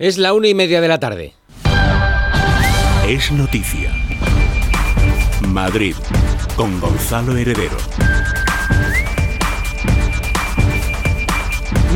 Es 0.00 0.16
la 0.16 0.32
una 0.32 0.46
y 0.46 0.54
media 0.54 0.80
de 0.80 0.86
la 0.86 1.00
tarde. 1.00 1.32
Es 3.08 3.32
noticia. 3.32 3.92
Madrid, 5.48 5.96
con 6.54 6.78
Gonzalo 6.78 7.36
Heredero. 7.36 7.76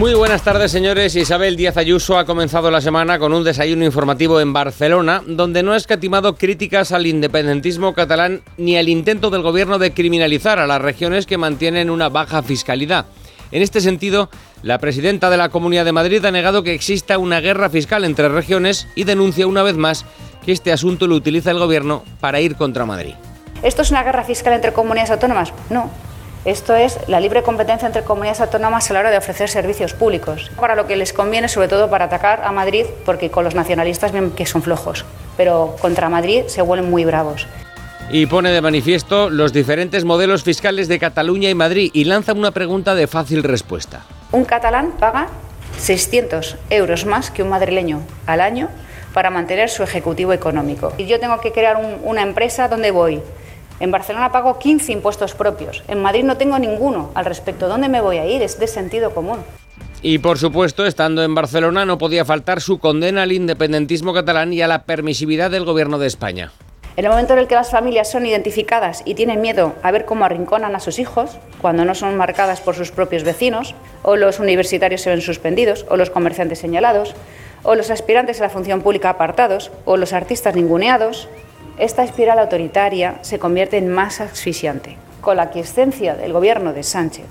Muy 0.01 0.15
buenas 0.15 0.43
tardes, 0.43 0.73
señores. 0.73 1.15
Isabel 1.15 1.55
Díaz 1.55 1.77
Ayuso 1.77 2.19
ha 2.19 2.25
comenzado 2.25 2.73
la 2.73 2.81
semana 2.81 3.21
con 3.21 3.33
un 3.33 3.45
desayuno 3.45 3.85
informativo 3.85 4.41
en 4.41 4.53
Barcelona, 4.53 5.23
donde 5.25 5.63
no 5.63 5.71
ha 5.71 5.77
escatimado 5.77 6.35
críticas 6.35 6.91
al 6.91 7.07
independentismo 7.07 7.95
catalán 7.95 8.43
ni 8.57 8.77
al 8.77 8.89
intento 8.89 9.31
del 9.31 9.43
gobierno 9.43 9.79
de 9.79 9.93
criminalizar 9.93 10.59
a 10.59 10.67
las 10.67 10.83
regiones 10.83 11.25
que 11.25 11.39
mantienen 11.39 11.89
una 11.89 12.09
baja 12.09 12.43
fiscalidad. 12.43 13.07
En 13.53 13.63
este 13.63 13.81
sentido, 13.81 14.29
la 14.63 14.79
presidenta 14.79 15.29
de 15.29 15.37
la 15.37 15.49
Comunidad 15.49 15.85
de 15.85 15.93
Madrid 15.93 16.25
ha 16.25 16.31
negado 16.31 16.63
que 16.63 16.73
exista 16.73 17.19
una 17.19 17.41
guerra 17.41 17.69
fiscal 17.69 18.05
entre 18.05 18.29
regiones 18.29 18.87
y 18.95 19.05
denuncia 19.05 19.47
una 19.47 19.63
vez 19.63 19.77
más 19.77 20.05
que 20.45 20.53
este 20.53 20.73
asunto 20.73 21.07
lo 21.07 21.17
utiliza 21.17 21.51
el 21.51 21.59
gobierno 21.59 22.05
para 22.21 22.41
ir 22.41 22.57
contra 22.57 22.87
Madrid. 22.87 23.15
¿Esto 23.63 23.83
es 23.83 23.91
una 23.91 24.03
guerra 24.03 24.25
fiscal 24.25 24.53
entre 24.53 24.73
comunidades 24.73 25.11
autónomas? 25.11 25.53
No. 25.69 25.91
Esto 26.45 26.75
es 26.75 26.99
la 27.07 27.21
libre 27.21 27.43
competencia 27.43 27.87
entre 27.87 28.03
comunidades 28.03 28.41
autónomas 28.41 28.91
a 28.91 28.95
la 28.95 29.01
hora 29.01 29.11
de 29.11 29.19
ofrecer 29.19 29.49
servicios 29.49 29.95
públicos, 29.95 30.51
para 30.59 30.75
lo 30.75 30.89
que 30.89 30.97
les 30.97 31.13
conviene, 31.13 31.49
sobre 31.49 31.69
todo 31.69 31.89
para 31.89 32.07
atacar 32.07 32.43
a 32.45 32.51
Madrid, 32.51 32.87
porque 33.05 33.31
con 33.31 33.45
los 33.45 33.55
nacionalistas 33.55 34.11
ven 34.11 34.33
que 34.33 34.47
son 34.47 34.63
flojos, 34.63 35.05
pero 35.37 35.77
contra 35.81 36.09
Madrid 36.09 36.43
se 36.47 36.63
vuelven 36.63 36.91
muy 36.91 37.05
bravos. 37.05 37.47
Y 38.11 38.27
pone 38.27 38.51
de 38.51 38.61
manifiesto 38.61 39.31
los 39.31 39.53
diferentes 39.53 40.05
modelos 40.05 40.43
fiscales 40.43 40.89
de 40.89 40.99
Cataluña 40.99 41.49
y 41.49 41.55
Madrid 41.55 41.91
y 41.95 42.05
lanza 42.05 42.33
una 42.33 42.51
pregunta 42.51 42.97
de 42.97 43.07
fácil 43.07 43.45
respuesta. 43.45 44.03
Un 44.33 44.45
catalán 44.45 44.93
paga 44.99 45.29
600 45.79 46.57
euros 46.71 47.05
más 47.07 47.31
que 47.31 47.43
un 47.43 47.49
madrileño 47.51 48.01
al 48.27 48.41
año 48.41 48.69
para 49.13 49.31
mantener 49.31 49.69
su 49.69 49.83
ejecutivo 49.83 50.33
económico. 50.33 50.93
Y 50.99 51.07
yo 51.07 51.21
tengo 51.21 51.39
que 51.41 51.53
crear 51.53 51.77
un- 51.77 51.99
una 52.03 52.23
empresa 52.23 52.69
donde 52.69 52.91
voy. 52.91 53.21
En 53.81 53.91
Barcelona 53.91 54.33
pago 54.33 54.59
15 54.59 54.93
impuestos 54.93 55.35
propios. 55.35 55.83
En 55.89 56.01
Madrid 56.01 56.25
no 56.25 56.37
tengo 56.37 56.59
ninguno 56.59 57.11
al 57.15 57.25
respecto. 57.25 57.69
¿Dónde 57.69 57.89
me 57.89 58.01
voy 58.01 58.19
a 58.19 58.27
ir? 58.27 58.43
Es 58.43 58.59
de 58.59 58.69
sentido 58.69 59.13
común. 59.15 59.39
Y 60.03 60.19
por 60.19 60.39
supuesto, 60.39 60.87
estando 60.87 61.23
en 61.23 61.35
Barcelona, 61.35 61.85
no 61.85 61.99
podía 61.99 62.25
faltar 62.25 62.61
su 62.61 62.79
condena 62.79 63.23
al 63.23 63.33
independentismo 63.33 64.13
catalán 64.15 64.53
y 64.53 64.63
a 64.63 64.67
la 64.69 64.85
permisividad 64.85 65.51
del 65.51 65.65
gobierno 65.65 65.99
de 65.99 66.07
España. 66.07 66.53
En 66.95 67.07
el 67.07 67.11
momento 67.11 67.33
en 67.33 67.39
el 67.39 67.47
que 67.47 67.55
las 67.55 67.71
familias 67.71 68.11
son 68.11 68.27
identificadas 68.27 69.03
y 69.07 69.15
tienen 69.15 69.41
miedo 69.41 69.75
a 69.83 69.91
ver 69.91 70.05
cómo 70.05 70.27
arrinconan 70.27 70.77
a 70.77 70.81
sus 70.81 70.99
hijos, 70.99 71.39
cuando 71.63 71.87
no 71.87 71.95
son 71.95 72.19
marcadas 72.19 72.61
por 72.61 72.75
sus 72.75 72.91
propios 72.91 73.25
vecinos, 73.25 73.75
o 74.03 74.17
los 74.17 74.41
universitarios 74.41 75.01
se 75.01 75.09
ven 75.09 75.23
suspendidos, 75.23 75.87
o 75.89 75.97
los 75.97 76.11
comerciantes 76.11 76.59
señalados, 76.59 77.15
o 77.63 77.75
los 77.77 77.91
aspirantes 77.91 78.41
a 78.41 78.45
la 78.45 78.51
función 78.51 78.83
pública 78.83 79.09
apartados, 79.09 79.71
o 79.87 79.97
los 79.97 80.13
artistas 80.13 80.55
ninguneados, 80.55 81.29
esta 81.79 82.05
espiral 82.05 82.39
autoritaria 82.39 83.15
se 83.23 83.39
convierte 83.39 83.79
en 83.79 83.89
más 83.89 84.21
asfixiante, 84.21 84.99
con 85.23 85.39
la 85.39 85.45
aquiescencia 85.45 86.15
del 86.15 86.35
gobierno 86.35 86.75
de 86.75 86.83
Sánchez. 86.83 87.27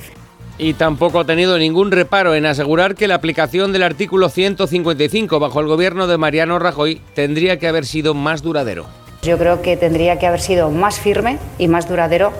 Y 0.58 0.74
tampoco 0.74 1.20
ha 1.20 1.26
tenido 1.26 1.60
ningún 1.60 1.92
reparo 1.92 2.34
en 2.34 2.48
asegurar 2.48 2.96
que 2.96 3.08
la 3.08 3.16
aplicación 3.16 3.72
del 3.74 3.84
artículo 3.84 4.30
155 4.30 5.40
bajo 5.40 5.60
el 5.60 5.68
gobierno 5.68 6.08
de 6.08 6.18
Mariano 6.18 6.58
Rajoy 6.58 7.00
tendría 7.14 7.60
que 7.60 7.68
haber 7.68 7.86
sido 7.86 8.16
más 8.16 8.42
duradero. 8.42 9.01
Yo 9.22 9.38
creo 9.38 9.62
que 9.62 9.78
tendría 9.78 10.18
que 10.18 10.26
haber 10.26 10.42
sido 10.42 10.72
más 10.72 11.00
firme 11.00 11.38
y 11.60 11.68
más 11.68 11.88
duradero 11.88 12.34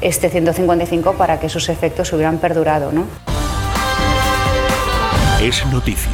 este 0.00 0.30
155 0.30 1.14
para 1.14 1.38
que 1.38 1.48
sus 1.48 1.68
efectos 1.68 2.12
hubieran 2.12 2.38
perdurado, 2.38 2.92
¿no? 2.92 3.06
Es 5.40 5.66
noticia. 5.66 6.10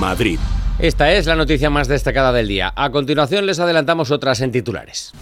Madrid. 0.00 0.40
Esta 0.80 1.12
es 1.12 1.26
la 1.26 1.36
noticia 1.36 1.70
más 1.70 1.86
destacada 1.86 2.32
del 2.32 2.48
día. 2.48 2.72
A 2.74 2.90
continuación 2.90 3.46
les 3.46 3.60
adelantamos 3.60 4.10
otras 4.10 4.40
en 4.40 4.50
titulares. 4.50 5.12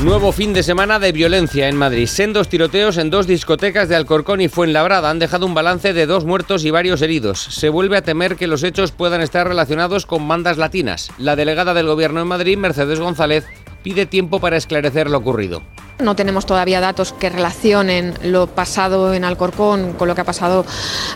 Nuevo 0.00 0.30
fin 0.30 0.54
de 0.54 0.62
semana 0.62 1.00
de 1.00 1.10
violencia 1.10 1.68
en 1.68 1.76
Madrid. 1.76 2.06
Sendos 2.06 2.48
tiroteos 2.48 2.98
en 2.98 3.10
dos 3.10 3.26
discotecas 3.26 3.88
de 3.88 3.96
Alcorcón 3.96 4.40
y 4.40 4.46
Fuenlabrada 4.46 5.10
han 5.10 5.18
dejado 5.18 5.44
un 5.44 5.54
balance 5.54 5.92
de 5.92 6.06
dos 6.06 6.24
muertos 6.24 6.64
y 6.64 6.70
varios 6.70 7.02
heridos. 7.02 7.42
Se 7.42 7.68
vuelve 7.68 7.96
a 7.96 8.02
temer 8.02 8.36
que 8.36 8.46
los 8.46 8.62
hechos 8.62 8.92
puedan 8.92 9.22
estar 9.22 9.48
relacionados 9.48 10.06
con 10.06 10.28
bandas 10.28 10.56
latinas. 10.56 11.10
La 11.18 11.34
delegada 11.34 11.74
del 11.74 11.88
gobierno 11.88 12.20
en 12.20 12.28
Madrid, 12.28 12.56
Mercedes 12.56 13.00
González, 13.00 13.44
pide 13.82 14.06
tiempo 14.06 14.38
para 14.38 14.56
esclarecer 14.56 15.10
lo 15.10 15.18
ocurrido. 15.18 15.62
No 15.98 16.14
tenemos 16.14 16.46
todavía 16.46 16.80
datos 16.80 17.12
que 17.12 17.28
relacionen 17.28 18.14
lo 18.22 18.46
pasado 18.46 19.14
en 19.14 19.24
Alcorcón 19.24 19.94
con 19.94 20.06
lo 20.06 20.14
que 20.14 20.20
ha 20.20 20.24
pasado 20.24 20.64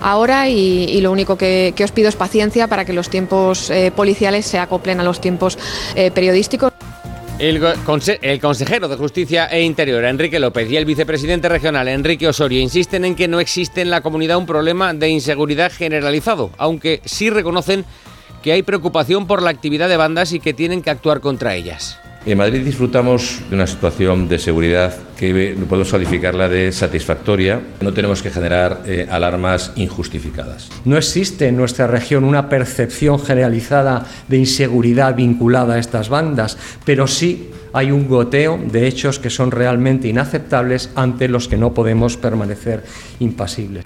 ahora 0.01 0.49
y, 0.49 1.01
lo 1.01 1.13
único 1.13 1.39
que, 1.39 1.73
que 1.77 1.85
os 1.85 1.93
pido 1.93 2.09
es 2.09 2.17
paciencia 2.17 2.67
para 2.67 2.85
que 2.85 2.93
los 2.93 3.09
tiempos 3.09 3.71
eh, 3.71 3.93
policiales 3.95 4.45
se 4.45 4.59
acoplen 4.59 4.99
a 4.99 5.05
los 5.05 5.21
tiempos 5.21 5.57
eh, 5.95 6.11
periodísticos. 6.11 6.72
El, 7.39 8.39
consejero 8.41 8.89
de 8.89 8.97
Justicia 8.97 9.47
e 9.47 9.63
Interior, 9.63 10.05
Enrique 10.05 10.39
López, 10.39 10.71
y 10.71 10.77
el 10.77 10.85
vicepresidente 10.85 11.49
regional, 11.49 11.89
Enrique 11.89 12.29
Osorio, 12.29 12.61
insisten 12.61 13.05
en 13.05 13.17
que 13.17 13.27
no 13.27 13.41
existe 13.41 13.81
en 13.81 13.91
la 13.91 14.01
comunidad 14.01 14.37
un 14.37 14.47
problema 14.47 14.95
de 14.95 15.09
inseguridad 15.09 15.73
generalizado, 15.73 16.51
aunque 16.59 17.01
sí 17.05 17.31
reconocen 17.31 17.85
que 18.43 18.53
hay 18.53 18.63
preocupación 18.63 19.27
por 19.27 19.43
la 19.43 19.51
actividad 19.51 19.89
de 19.89 19.97
bandas 19.97 20.33
y 20.33 20.41
que 20.41 20.55
tienen 20.55 20.83
que 20.83 20.91
actuar 20.91 21.21
contra 21.21 21.55
ellas. 21.55 22.02
En 22.25 22.39
Madrid 22.39 22.65
disfrutamos 22.65 23.41
de 23.51 23.57
una 23.57 23.67
situación 23.67 24.29
de 24.29 24.39
seguridad 24.39 24.95
que 25.19 25.57
podemos 25.69 25.91
calificarla 25.91 26.49
de 26.49 26.71
satisfactoria. 26.71 27.61
No 27.81 27.93
tenemos 27.93 28.23
que 28.23 28.31
generar 28.31 28.83
eh, 28.87 29.09
alarmas 29.11 29.73
injustificadas. 29.75 30.69
No 30.85 30.97
existe 30.97 31.49
en 31.49 31.57
nuestra 31.57 31.89
región 31.89 32.23
una 32.23 32.49
percepción 32.49 33.19
generalizada 33.19 34.07
de 34.29 34.37
inseguridad 34.37 35.17
vinculada 35.17 35.75
a 35.75 35.79
estas 35.79 36.09
bandas, 36.09 36.57
pero 36.85 37.09
sí 37.09 37.51
hay 37.73 37.91
un 37.91 38.07
goteo 38.07 38.57
de 38.71 38.87
hechos 38.87 39.19
que 39.19 39.31
son 39.31 39.51
realmente 39.51 40.07
inaceptables 40.07 40.91
ante 40.95 41.27
los 41.27 41.49
que 41.49 41.57
no 41.57 41.75
podemos 41.75 42.17
permanecer 42.17 42.85
impasibles. 43.19 43.85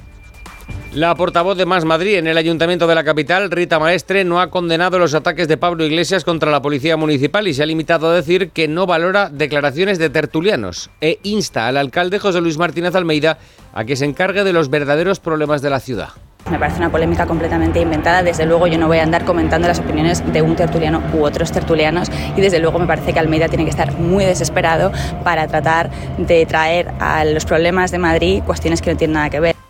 La 0.97 1.15
portavoz 1.15 1.59
de 1.59 1.66
Más 1.66 1.84
Madrid 1.84 2.15
en 2.15 2.27
el 2.27 2.39
Ayuntamiento 2.39 2.87
de 2.87 2.95
la 2.95 3.04
capital, 3.04 3.51
Rita 3.51 3.78
Maestre, 3.78 4.25
no 4.25 4.41
ha 4.41 4.48
condenado 4.48 4.98
los 4.98 5.13
ataques 5.13 5.47
de 5.47 5.59
Pablo 5.59 5.84
Iglesias 5.84 6.25
contra 6.25 6.51
la 6.51 6.63
Policía 6.63 6.97
Municipal 6.97 7.47
y 7.47 7.53
se 7.53 7.63
ha 7.63 7.66
limitado 7.66 8.09
a 8.09 8.15
decir 8.15 8.48
que 8.48 8.66
no 8.66 8.87
valora 8.87 9.28
declaraciones 9.28 9.98
de 9.98 10.09
tertulianos 10.09 10.89
e 11.03 11.19
insta 11.22 11.69
al 11.69 11.77
alcalde 11.77 12.19
José 12.19 12.41
Luis 12.41 12.57
Martínez 12.57 12.95
Almeida 12.95 13.37
a 13.75 13.84
que 13.84 13.95
se 13.95 14.07
encargue 14.07 14.43
de 14.43 14.54
los 14.54 14.71
verdaderos 14.71 15.21
problemas 15.21 15.60
de 15.60 15.69
la 15.69 15.81
ciudad. 15.81 16.09
Me 16.51 16.59
parece 16.59 16.78
una 16.78 16.91
polémica 16.91 17.27
completamente 17.27 17.78
inventada. 17.78 18.22
Desde 18.22 18.47
luego 18.47 18.66
yo 18.66 18.78
no 18.78 18.87
voy 18.87 18.97
a 18.97 19.03
andar 19.03 19.27
comentando 19.27 19.69
las 19.69 19.81
opiniones 19.81 20.25
de 20.33 20.41
un 20.41 20.57
tertuliano 20.57 21.03
u 21.13 21.25
otros 21.25 21.53
tertulianos 21.53 22.10
y 22.34 22.41
desde 22.41 22.59
luego 22.59 22.78
me 22.78 22.87
parece 22.87 23.13
que 23.13 23.19
Almeida 23.19 23.48
tiene 23.48 23.65
que 23.65 23.71
estar 23.71 23.93
muy 23.98 24.25
desesperado 24.25 24.93
para 25.25 25.47
tratar 25.47 25.91
de 26.16 26.47
traer 26.47 26.89
a 27.01 27.27
los 27.27 27.45
problemas 27.45 27.91
de 27.91 27.98
Madrid 27.98 28.43
cuestiones 28.47 28.81
que 28.81 28.93
no 28.93 28.97
tienen 28.97 29.13
nada 29.13 29.28
que 29.28 29.41
ver. 29.41 29.66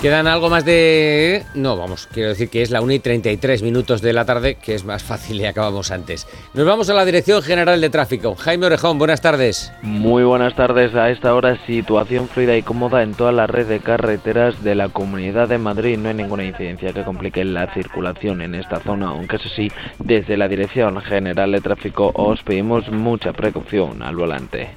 Quedan 0.00 0.26
algo 0.26 0.48
más 0.48 0.64
de... 0.64 1.44
No, 1.54 1.76
vamos, 1.76 2.08
quiero 2.10 2.30
decir 2.30 2.48
que 2.48 2.62
es 2.62 2.70
la 2.70 2.80
1 2.80 2.90
y 2.94 2.98
33 3.00 3.62
minutos 3.62 4.00
de 4.00 4.14
la 4.14 4.24
tarde, 4.24 4.54
que 4.54 4.74
es 4.74 4.82
más 4.82 5.02
fácil 5.02 5.38
y 5.38 5.44
acabamos 5.44 5.90
antes. 5.90 6.26
Nos 6.54 6.64
vamos 6.64 6.88
a 6.88 6.94
la 6.94 7.04
Dirección 7.04 7.42
General 7.42 7.78
de 7.78 7.90
Tráfico. 7.90 8.34
Jaime 8.34 8.64
Orejón, 8.64 8.96
buenas 8.96 9.20
tardes. 9.20 9.70
Muy 9.82 10.24
buenas 10.24 10.56
tardes. 10.56 10.94
A 10.94 11.10
esta 11.10 11.34
hora 11.34 11.58
situación 11.66 12.28
fluida 12.28 12.56
y 12.56 12.62
cómoda 12.62 13.02
en 13.02 13.12
toda 13.12 13.30
la 13.30 13.46
red 13.46 13.66
de 13.66 13.80
carreteras 13.80 14.64
de 14.64 14.74
la 14.74 14.88
Comunidad 14.88 15.48
de 15.48 15.58
Madrid. 15.58 15.98
No 15.98 16.08
hay 16.08 16.14
ninguna 16.14 16.44
incidencia 16.44 16.94
que 16.94 17.04
complique 17.04 17.44
la 17.44 17.70
circulación 17.74 18.40
en 18.40 18.54
esta 18.54 18.80
zona, 18.80 19.08
aunque 19.08 19.36
eso 19.36 19.50
sí, 19.54 19.70
desde 19.98 20.38
la 20.38 20.48
Dirección 20.48 20.98
General 21.02 21.52
de 21.52 21.60
Tráfico 21.60 22.10
os 22.14 22.42
pedimos 22.42 22.90
mucha 22.90 23.34
precaución 23.34 24.02
al 24.02 24.16
volante. 24.16 24.70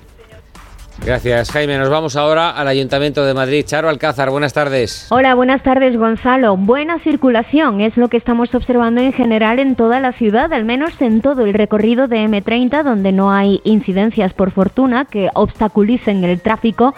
Gracias, 1.01 1.51
Jaime. 1.51 1.78
Nos 1.78 1.90
vamos 1.90 2.16
ahora 2.16 2.51
al 2.51 2.68
Ayuntamiento 2.68 3.25
de 3.25 3.34
Madrid. 3.34 3.66
Charo 3.66 3.90
Alcázar, 3.90 4.30
buenas 4.30 4.54
tardes. 4.54 5.07
Hola, 5.10 5.36
buenas 5.36 5.63
tardes, 5.63 5.98
Gonzalo. 5.98 6.56
Buena 6.56 7.00
circulación 7.00 7.81
es 7.81 7.98
lo 7.98 8.07
que 8.07 8.18
estamos 8.18 8.54
observando 8.56 9.01
en 9.01 9.12
general 9.12 9.60
en 9.60 9.75
toda 9.75 10.00
la 10.00 10.13
ciudad, 10.13 10.54
al 10.54 10.66
menos 10.66 11.01
en 11.01 11.22
todo 11.22 11.45
el 11.45 11.54
recorrido 11.54 12.07
de 12.07 12.25
M30, 12.25 12.84
donde 12.84 13.12
no 13.12 13.31
hay 13.31 13.60
incidencias, 13.63 14.34
por 14.34 14.51
fortuna, 14.51 15.06
que 15.06 15.30
obstaculicen 15.34 16.24
el 16.24 16.40
tráfico. 16.40 16.94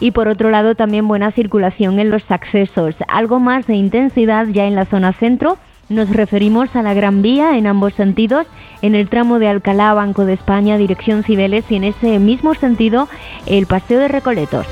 Y 0.00 0.10
por 0.10 0.28
otro 0.28 0.50
lado, 0.50 0.74
también 0.74 1.08
buena 1.08 1.30
circulación 1.30 1.98
en 1.98 2.10
los 2.10 2.22
accesos. 2.28 2.94
Algo 3.08 3.40
más 3.40 3.66
de 3.66 3.74
intensidad 3.76 4.46
ya 4.48 4.66
en 4.66 4.74
la 4.74 4.84
zona 4.84 5.12
centro 5.12 5.56
nos 5.88 6.10
referimos 6.10 6.74
a 6.74 6.82
la 6.82 6.94
Gran 6.94 7.22
Vía 7.22 7.56
en 7.56 7.66
ambos 7.66 7.94
sentidos, 7.94 8.46
en 8.82 8.94
el 8.94 9.08
tramo 9.08 9.38
de 9.38 9.48
Alcalá, 9.48 9.94
Banco 9.94 10.24
de 10.24 10.34
España, 10.34 10.78
dirección 10.78 11.22
Cibeles 11.22 11.64
y 11.70 11.76
en 11.76 11.84
ese 11.84 12.18
mismo 12.18 12.54
sentido 12.54 13.08
el 13.46 13.66
Paseo 13.66 14.00
de 14.00 14.08
Recoletos. 14.08 14.66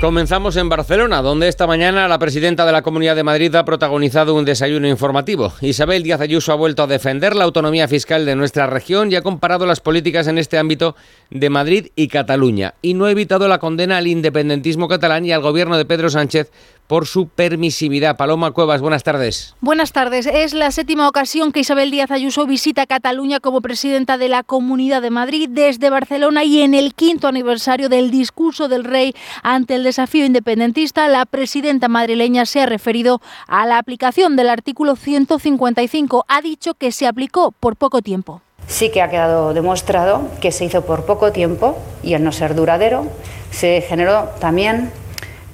Comenzamos 0.00 0.56
en 0.56 0.70
Barcelona, 0.70 1.20
donde 1.20 1.46
esta 1.46 1.66
mañana 1.66 2.08
la 2.08 2.18
presidenta 2.18 2.64
de 2.64 2.72
la 2.72 2.80
Comunidad 2.80 3.14
de 3.14 3.22
Madrid 3.22 3.54
ha 3.54 3.66
protagonizado 3.66 4.34
un 4.34 4.46
desayuno 4.46 4.88
informativo. 4.88 5.52
Isabel 5.60 6.02
Díaz 6.02 6.22
Ayuso 6.22 6.52
ha 6.52 6.54
vuelto 6.54 6.82
a 6.82 6.86
defender 6.86 7.36
la 7.36 7.44
autonomía 7.44 7.86
fiscal 7.86 8.24
de 8.24 8.34
nuestra 8.34 8.66
región 8.66 9.12
y 9.12 9.16
ha 9.16 9.22
comparado 9.22 9.66
las 9.66 9.80
políticas 9.80 10.26
en 10.26 10.38
este 10.38 10.56
ámbito 10.56 10.96
de 11.28 11.50
Madrid 11.50 11.88
y 11.96 12.08
Cataluña. 12.08 12.72
Y 12.80 12.94
no 12.94 13.04
ha 13.04 13.10
evitado 13.10 13.46
la 13.46 13.58
condena 13.58 13.98
al 13.98 14.06
independentismo 14.06 14.88
catalán 14.88 15.26
y 15.26 15.32
al 15.32 15.42
gobierno 15.42 15.76
de 15.76 15.84
Pedro 15.84 16.08
Sánchez 16.08 16.50
por 16.90 17.06
su 17.06 17.28
permisividad. 17.28 18.16
Paloma 18.16 18.50
Cuevas, 18.50 18.80
buenas 18.80 19.04
tardes. 19.04 19.54
Buenas 19.60 19.92
tardes. 19.92 20.26
Es 20.26 20.54
la 20.54 20.72
séptima 20.72 21.08
ocasión 21.08 21.52
que 21.52 21.60
Isabel 21.60 21.92
Díaz 21.92 22.10
Ayuso 22.10 22.48
visita 22.48 22.84
Cataluña 22.84 23.38
como 23.38 23.60
presidenta 23.60 24.18
de 24.18 24.28
la 24.28 24.42
Comunidad 24.42 25.00
de 25.00 25.10
Madrid 25.10 25.48
desde 25.48 25.88
Barcelona 25.88 26.42
y 26.42 26.62
en 26.62 26.74
el 26.74 26.94
quinto 26.94 27.28
aniversario 27.28 27.88
del 27.88 28.10
discurso 28.10 28.66
del 28.66 28.82
rey 28.82 29.14
ante 29.44 29.76
el 29.76 29.84
desafío 29.84 30.24
independentista, 30.24 31.06
la 31.06 31.26
presidenta 31.26 31.86
madrileña 31.86 32.44
se 32.44 32.60
ha 32.60 32.66
referido 32.66 33.20
a 33.46 33.66
la 33.66 33.78
aplicación 33.78 34.34
del 34.34 34.48
artículo 34.48 34.96
155. 34.96 36.24
Ha 36.26 36.42
dicho 36.42 36.74
que 36.74 36.90
se 36.90 37.06
aplicó 37.06 37.52
por 37.52 37.76
poco 37.76 38.02
tiempo. 38.02 38.42
Sí 38.66 38.90
que 38.90 39.00
ha 39.00 39.08
quedado 39.08 39.54
demostrado 39.54 40.28
que 40.40 40.50
se 40.50 40.64
hizo 40.64 40.84
por 40.84 41.06
poco 41.06 41.30
tiempo 41.30 41.78
y 42.02 42.14
al 42.14 42.24
no 42.24 42.32
ser 42.32 42.56
duradero, 42.56 43.06
se 43.52 43.80
generó 43.80 44.30
también 44.40 44.90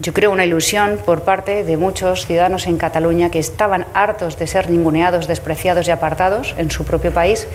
yo 0.01 0.13
creo 0.13 0.31
una 0.31 0.45
ilusión 0.45 0.99
por 1.05 1.23
parte 1.23 1.65
de 1.65 1.77
muchos 1.77 2.27
ciudadanos 2.27 2.67
en 2.67 2.77
Cataluña 2.77 3.31
que 3.31 3.39
estaban 3.39 3.87
hartos 3.95 4.39
de 4.39 4.47
ser 4.47 4.69
ninguneados, 4.71 5.27
despreciados 5.27 5.89
y 5.89 5.91
apartados 5.91 6.55
en 6.59 6.71
su 6.71 6.85
propio 6.85 7.13
país 7.13 7.49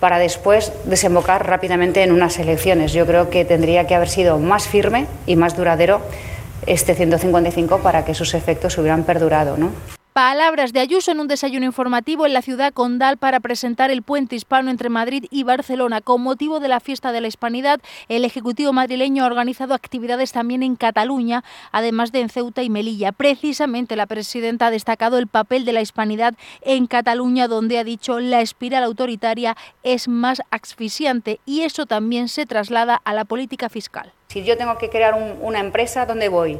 para 0.00 0.18
después 0.18 0.72
desembocar 0.84 1.46
rápidamente 1.46 2.02
en 2.02 2.12
unas 2.12 2.38
elecciones. 2.38 2.92
Yo 2.92 3.06
creo 3.06 3.30
que 3.30 3.44
tendría 3.44 3.86
que 3.86 3.94
haber 3.94 4.08
sido 4.08 4.38
más 4.38 4.66
firme 4.68 5.06
y 5.26 5.36
más 5.36 5.56
duradero 5.56 6.00
este 6.66 6.94
155 6.94 7.78
para 7.78 8.04
que 8.04 8.14
sus 8.14 8.34
efectos 8.34 8.76
hubieran 8.78 9.04
perdurado. 9.04 9.56
¿no? 9.56 9.95
Palabras 10.16 10.72
de 10.72 10.80
Ayuso 10.80 11.10
en 11.10 11.20
un 11.20 11.28
desayuno 11.28 11.66
informativo 11.66 12.24
en 12.24 12.32
la 12.32 12.40
ciudad 12.40 12.72
condal 12.72 13.18
para 13.18 13.38
presentar 13.38 13.90
el 13.90 14.00
puente 14.00 14.34
hispano 14.34 14.70
entre 14.70 14.88
Madrid 14.88 15.26
y 15.30 15.42
Barcelona. 15.42 16.00
Con 16.00 16.22
motivo 16.22 16.58
de 16.58 16.68
la 16.68 16.80
fiesta 16.80 17.12
de 17.12 17.20
la 17.20 17.28
Hispanidad, 17.28 17.82
el 18.08 18.24
Ejecutivo 18.24 18.72
madrileño 18.72 19.24
ha 19.24 19.26
organizado 19.26 19.74
actividades 19.74 20.32
también 20.32 20.62
en 20.62 20.76
Cataluña, 20.76 21.44
además 21.70 22.12
de 22.12 22.20
en 22.20 22.30
Ceuta 22.30 22.62
y 22.62 22.70
Melilla. 22.70 23.12
Precisamente 23.12 23.94
la 23.94 24.06
presidenta 24.06 24.68
ha 24.68 24.70
destacado 24.70 25.18
el 25.18 25.26
papel 25.26 25.66
de 25.66 25.74
la 25.74 25.82
Hispanidad 25.82 26.32
en 26.62 26.86
Cataluña, 26.86 27.46
donde 27.46 27.78
ha 27.78 27.84
dicho 27.84 28.18
la 28.18 28.40
espiral 28.40 28.84
autoritaria 28.84 29.54
es 29.82 30.08
más 30.08 30.40
asfixiante 30.50 31.40
y 31.44 31.60
eso 31.60 31.84
también 31.84 32.30
se 32.30 32.46
traslada 32.46 33.02
a 33.04 33.12
la 33.12 33.26
política 33.26 33.68
fiscal. 33.68 34.14
Si 34.28 34.44
yo 34.44 34.56
tengo 34.56 34.78
que 34.78 34.88
crear 34.88 35.12
un, 35.12 35.36
una 35.42 35.60
empresa, 35.60 36.06
¿dónde 36.06 36.30
voy? 36.30 36.58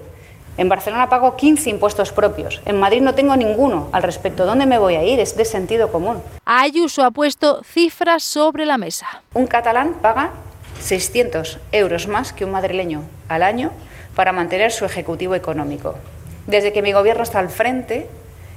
En 0.59 0.69
Barcelona 0.71 1.09
pago 1.09 1.37
15 1.37 1.69
impuestos 1.69 2.13
propios. 2.13 2.63
En 2.65 2.81
Madrid 2.81 3.03
no 3.03 3.15
tengo 3.15 3.37
ninguno 3.37 3.89
al 3.93 4.03
respecto. 4.03 4.47
¿Dónde 4.47 4.65
me 4.65 4.79
voy 4.79 4.95
a 4.95 5.05
ir? 5.05 5.21
Es 5.21 5.37
de 5.37 5.45
sentido 5.45 5.93
común. 5.93 6.23
Ayuso 6.47 7.05
ha 7.05 7.11
puesto 7.11 7.63
cifras 7.63 8.23
sobre 8.23 8.65
la 8.65 8.79
mesa. 8.79 9.23
Un 9.35 9.47
catalán 9.47 9.95
paga 10.01 10.31
600 10.81 11.59
euros 11.73 12.09
más 12.09 12.33
que 12.33 12.45
un 12.45 12.53
madrileño 12.53 13.03
al 13.29 13.43
año 13.43 13.71
para 14.15 14.33
mantener 14.33 14.73
su 14.73 14.85
ejecutivo 14.85 15.35
económico. 15.35 15.95
Desde 16.47 16.73
que 16.73 16.83
mi 16.83 16.93
gobierno 16.93 17.23
está 17.23 17.41
al 17.41 17.51
frente, 17.51 18.09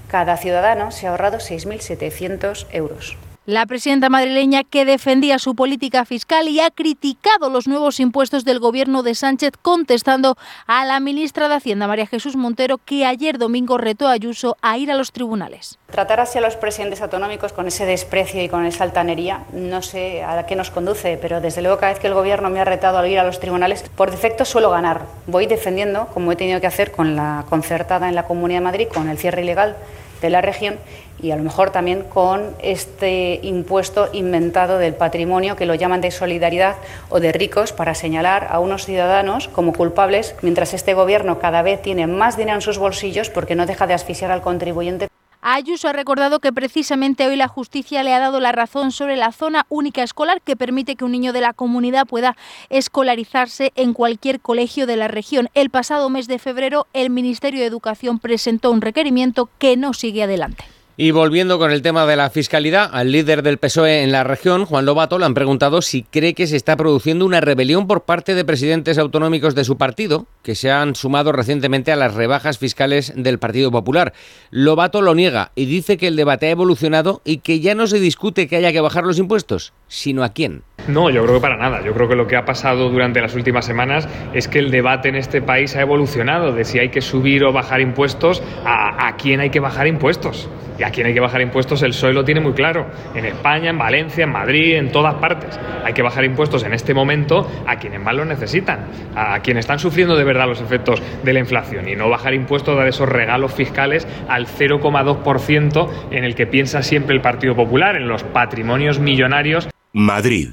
cada 0.08 0.38
ciudadano 0.38 0.92
se 0.92 1.08
ha 1.08 1.12
ahorrado 1.12 1.38
6.700 1.38 2.68
euros. 2.72 3.18
La 3.50 3.66
presidenta 3.66 4.10
madrileña 4.10 4.64
que 4.64 4.86
defendía 4.86 5.40
su 5.40 5.56
política 5.56 6.06
fiscal 6.06 6.48
y 6.50 6.60
ha 6.60 6.70
criticado 6.70 7.50
los 7.50 7.68
nuevos 7.68 8.00
impuestos 8.00 8.46
del 8.46 8.60
gobierno 8.60 9.02
de 9.02 9.16
Sánchez 9.16 9.54
contestando 9.60 10.38
a 10.68 10.86
la 10.86 11.00
ministra 11.00 11.50
de 11.50 11.56
Hacienda 11.56 11.88
María 11.88 12.06
Jesús 12.06 12.36
Montero 12.36 12.78
que 12.78 13.08
ayer 13.08 13.40
domingo 13.40 13.80
retó 13.80 14.08
a 14.08 14.12
Ayuso 14.12 14.56
a 14.62 14.78
ir 14.78 14.92
a 14.92 14.96
los 14.96 15.12
tribunales. 15.12 15.80
Tratar 15.90 16.20
así 16.20 16.38
a 16.38 16.42
los 16.42 16.58
presidentes 16.58 17.02
autonómicos 17.02 17.52
con 17.52 17.66
ese 17.66 17.88
desprecio 17.88 18.44
y 18.44 18.50
con 18.50 18.68
esa 18.68 18.84
altanería 18.84 19.46
no 19.52 19.82
sé 19.82 20.24
a 20.24 20.46
qué 20.46 20.56
nos 20.56 20.70
conduce, 20.70 21.18
pero 21.20 21.42
desde 21.42 21.64
luego 21.64 21.80
cada 21.80 21.94
vez 21.94 22.00
que 22.00 22.06
el 22.06 22.14
gobierno 22.14 22.52
me 22.52 22.60
ha 22.60 22.66
retado 22.66 23.00
a 23.00 23.08
ir 23.08 23.18
a 23.18 23.24
los 23.24 23.40
tribunales, 23.40 23.82
por 23.96 24.12
defecto 24.12 24.46
suelo 24.46 24.70
ganar. 24.70 25.08
Voy 25.26 25.48
defendiendo, 25.48 26.06
como 26.14 26.32
he 26.32 26.36
tenido 26.36 26.62
que 26.62 26.68
hacer 26.68 26.92
con 26.92 27.16
la 27.16 27.46
concertada 27.50 28.10
en 28.10 28.14
la 28.14 28.28
Comunidad 28.28 28.60
de 28.60 28.66
Madrid, 28.66 28.88
con 28.94 29.10
el 29.10 29.18
cierre 29.18 29.42
ilegal 29.42 29.76
de 30.22 30.30
la 30.30 30.42
región 30.42 30.76
y 31.22 31.32
a 31.32 31.36
lo 31.36 31.44
mejor 31.44 31.72
también 31.72 32.04
con 32.04 32.56
este 32.62 33.40
impuesto 33.44 34.10
inventado 34.14 34.78
del 34.78 34.94
patrimonio 34.94 35.56
que 35.56 35.66
lo 35.66 35.76
llaman 35.76 36.02
de 36.02 36.12
solidaridad 36.12 36.78
o 37.10 37.20
de 37.20 37.32
ricos 37.32 37.74
para 37.74 37.96
señalar 37.96 38.48
a 38.50 38.60
unos 38.60 38.86
ciudadanos 38.86 39.50
como 39.50 39.74
culpables 39.74 40.36
mientras 40.42 40.74
este 40.74 40.94
gobierno 40.94 41.40
cada 41.40 41.62
vez 41.62 41.82
tiene 41.82 42.08
más 42.08 42.38
dinero 42.38 42.56
en 42.56 42.62
sus 42.62 42.78
bolsillos 42.78 43.30
porque 43.30 43.56
no 43.56 43.66
deja 43.66 43.88
de 43.88 43.94
asfixiar 43.94 44.32
al 44.32 44.42
contribuyente. 44.42 45.09
Ayuso 45.42 45.88
ha 45.88 45.94
recordado 45.94 46.40
que 46.40 46.52
precisamente 46.52 47.26
hoy 47.26 47.38
la 47.38 47.48
justicia 47.48 48.04
le 48.04 48.14
ha 48.14 48.20
dado 48.20 48.42
la 48.42 48.52
razón 48.52 48.92
sobre 48.92 49.16
la 49.16 49.32
zona 49.32 49.66
única 49.70 50.04
escolar 50.04 50.42
que 50.42 50.58
permite 50.58 50.98
que 50.98 51.06
un 51.06 51.14
niño 51.14 51.32
de 51.32 51.40
la 51.40 51.54
comunidad 51.54 52.06
pueda 52.06 52.36
escolarizarse 52.70 53.72
en 53.76 53.94
cualquier 53.94 54.42
colegio 54.42 54.86
de 54.86 54.98
la 54.98 55.08
región. 55.08 55.50
El 55.54 55.70
pasado 55.70 56.10
mes 56.10 56.28
de 56.28 56.40
febrero 56.40 56.88
el 56.92 57.10
Ministerio 57.10 57.62
de 57.62 57.68
Educación 57.68 58.20
presentó 58.20 58.70
un 58.70 58.82
requerimiento 58.82 59.50
que 59.60 59.78
no 59.78 59.94
sigue 59.94 60.24
adelante. 60.24 60.66
Y 61.02 61.12
volviendo 61.12 61.60
con 61.60 61.72
el 61.72 61.82
tema 61.82 62.06
de 62.06 62.18
la 62.18 62.30
fiscalidad, 62.30 62.90
al 62.92 63.14
líder 63.14 63.42
del 63.42 63.58
PSOE 63.58 64.04
en 64.04 64.12
la 64.12 64.26
región, 64.26 64.66
Juan 64.66 64.86
Lobato, 64.86 65.18
le 65.18 65.24
han 65.24 65.34
preguntado 65.34 65.82
si 65.82 66.04
cree 66.04 66.34
que 66.34 66.46
se 66.46 66.58
está 66.58 66.76
produciendo 66.76 67.26
una 67.26 67.40
rebelión 67.40 67.88
por 67.88 68.04
parte 68.04 68.36
de 68.36 68.44
presidentes 68.44 68.98
autonómicos 68.98 69.56
de 69.56 69.64
su 69.64 69.78
partido, 69.78 70.28
que 70.44 70.56
se 70.56 70.72
han 70.72 70.96
sumado 70.96 71.32
recientemente 71.32 71.94
a 71.94 71.96
las 71.96 72.16
rebajas 72.16 72.58
fiscales 72.58 73.14
del 73.16 73.40
Partido 73.40 73.72
Popular. 73.72 74.12
Lobato 74.52 75.02
lo 75.02 75.16
niega 75.16 75.54
y 75.56 75.68
dice 75.68 75.96
que 75.96 76.08
el 76.08 76.18
debate 76.18 76.48
ha 76.48 76.52
evolucionado 76.52 77.22
y 77.24 77.38
que 77.38 77.62
ya 77.62 77.76
no 77.76 77.88
se 77.88 78.02
discute 78.02 78.50
que 78.50 78.58
haya 78.58 78.74
que 78.74 78.82
bajar 78.82 79.06
los 79.06 79.20
impuestos, 79.20 79.72
sino 79.88 80.26
a 80.26 80.34
quién. 80.34 80.64
No, 80.90 81.12
yo 81.12 81.22
creo 81.24 81.36
que 81.36 81.42
para 81.42 81.56
nada. 81.56 81.84
Yo 81.84 81.94
creo 81.94 82.10
que 82.10 82.16
lo 82.16 82.26
que 82.26 82.36
ha 82.36 82.46
pasado 82.46 82.90
durante 82.90 83.22
las 83.22 83.36
últimas 83.36 83.64
semanas 83.64 84.10
es 84.34 84.48
que 84.48 84.58
el 84.58 84.72
debate 84.72 85.10
en 85.10 85.16
este 85.16 85.40
país 85.40 85.76
ha 85.76 85.82
evolucionado 85.82 86.52
de 86.52 86.66
si 86.66 86.80
hay 86.80 86.90
que 86.90 87.02
subir 87.02 87.44
o 87.44 87.54
bajar 87.54 87.80
impuestos 87.80 88.42
a, 88.66 89.16
quién 89.18 89.40
hay 89.40 89.52
que 89.52 89.60
bajar 89.60 89.86
impuestos. 89.86 90.50
Y 90.80 90.84
a 90.84 90.92
quién 90.92 91.08
hay 91.08 91.14
que 91.14 91.20
bajar 91.20 91.42
impuestos 91.42 91.84
el 91.84 91.92
PSOE 91.92 92.14
lo 92.14 92.24
tiene 92.24 92.40
muy 92.40 92.54
claro. 92.54 92.88
En 93.14 93.26
España, 93.26 93.70
en 93.70 93.78
Valencia, 93.78 94.24
en 94.24 94.32
Madrid, 94.32 94.78
en 94.78 94.92
todas 94.92 95.16
partes. 95.16 95.60
Hay 95.84 95.94
que 95.94 96.02
bajar 96.02 96.24
impuestos 96.24 96.64
en 96.64 96.74
este 96.74 96.94
momento 96.94 97.48
a 97.68 97.76
quienes 97.76 98.02
más 98.02 98.16
lo 98.16 98.26
necesitan, 98.26 98.88
a 99.16 99.40
quienes 99.42 99.64
están 99.64 99.78
sufriendo 99.78 100.16
de 100.16 100.24
verdad 100.24 100.48
los 100.48 100.62
efectos 100.62 101.04
de 101.24 101.34
la 101.34 101.40
inflación 101.40 101.88
y 101.88 101.96
no 101.96 102.10
bajar 102.10 102.34
impuestos, 102.34 102.76
dar 102.76 102.88
esos 102.88 103.10
regalos 103.10 103.54
fiscales 103.54 104.08
al 104.28 104.48
0,2% 104.48 105.90
en 106.12 106.24
el 106.24 106.34
que 106.34 106.48
piensa 106.48 106.82
siempre 106.82 107.14
el 107.14 107.22
Partido 107.22 107.56
Popular, 107.56 107.96
en 107.96 108.08
los 108.08 108.24
patrimonios 108.24 109.00
millonarios. 109.00 109.70
Madrid. 109.92 110.50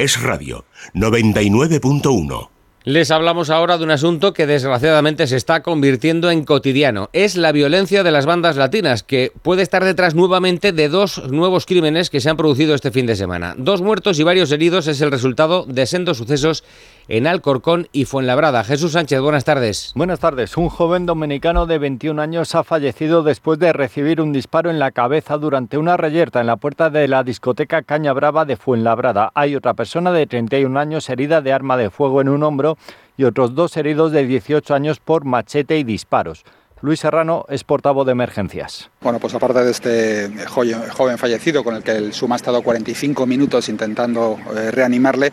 Es 0.00 0.22
Radio 0.22 0.64
99.1. 0.94 2.59
Les 2.84 3.10
hablamos 3.10 3.50
ahora 3.50 3.76
de 3.76 3.84
un 3.84 3.90
asunto 3.90 4.32
que 4.32 4.46
desgraciadamente 4.46 5.26
se 5.26 5.36
está 5.36 5.62
convirtiendo 5.62 6.30
en 6.30 6.46
cotidiano. 6.46 7.10
Es 7.12 7.36
la 7.36 7.52
violencia 7.52 8.02
de 8.02 8.10
las 8.10 8.24
bandas 8.24 8.56
latinas, 8.56 9.02
que 9.02 9.32
puede 9.42 9.60
estar 9.60 9.84
detrás 9.84 10.14
nuevamente 10.14 10.72
de 10.72 10.88
dos 10.88 11.30
nuevos 11.30 11.66
crímenes 11.66 12.08
que 12.08 12.20
se 12.20 12.30
han 12.30 12.38
producido 12.38 12.74
este 12.74 12.90
fin 12.90 13.04
de 13.04 13.16
semana. 13.16 13.54
Dos 13.58 13.82
muertos 13.82 14.18
y 14.18 14.22
varios 14.22 14.50
heridos 14.50 14.86
es 14.86 15.02
el 15.02 15.10
resultado 15.10 15.66
de 15.66 15.84
sendos 15.84 16.16
sucesos 16.16 16.64
en 17.06 17.26
Alcorcón 17.26 17.88
y 17.92 18.06
Fuenlabrada. 18.06 18.64
Jesús 18.64 18.92
Sánchez, 18.92 19.20
buenas 19.20 19.44
tardes. 19.44 19.92
Buenas 19.94 20.20
tardes. 20.20 20.56
Un 20.56 20.70
joven 20.70 21.04
dominicano 21.04 21.66
de 21.66 21.76
21 21.76 22.22
años 22.22 22.54
ha 22.54 22.64
fallecido 22.64 23.22
después 23.22 23.58
de 23.58 23.74
recibir 23.74 24.22
un 24.22 24.32
disparo 24.32 24.70
en 24.70 24.78
la 24.78 24.92
cabeza 24.92 25.36
durante 25.36 25.76
una 25.76 25.98
reyerta 25.98 26.40
en 26.40 26.46
la 26.46 26.56
puerta 26.56 26.88
de 26.88 27.08
la 27.08 27.24
discoteca 27.24 27.82
Caña 27.82 28.14
Brava 28.14 28.46
de 28.46 28.56
Fuenlabrada. 28.56 29.32
Hay 29.34 29.54
otra 29.54 29.74
persona 29.74 30.12
de 30.12 30.26
31 30.26 30.78
años 30.78 31.10
herida 31.10 31.42
de 31.42 31.52
arma 31.52 31.76
de 31.76 31.90
fuego 31.90 32.22
en 32.22 32.28
un 32.28 32.42
hombro 32.42 32.69
y 33.16 33.24
otros 33.24 33.54
dos 33.54 33.76
heridos 33.76 34.12
de 34.12 34.26
18 34.26 34.74
años 34.74 35.00
por 35.00 35.24
machete 35.24 35.78
y 35.78 35.84
disparos. 35.84 36.44
Luis 36.82 37.00
Serrano 37.00 37.44
es 37.50 37.62
portavoz 37.62 38.06
de 38.06 38.12
emergencias. 38.12 38.88
Bueno, 39.02 39.18
pues 39.18 39.34
aparte 39.34 39.62
de 39.62 39.70
este 39.70 40.30
joven 40.48 41.18
fallecido 41.18 41.62
con 41.62 41.76
el 41.76 41.82
que 41.82 41.92
el 41.92 42.14
SUMA 42.14 42.36
ha 42.36 42.36
estado 42.36 42.62
45 42.62 43.26
minutos 43.26 43.68
intentando 43.68 44.38
eh, 44.56 44.70
reanimarle, 44.70 45.30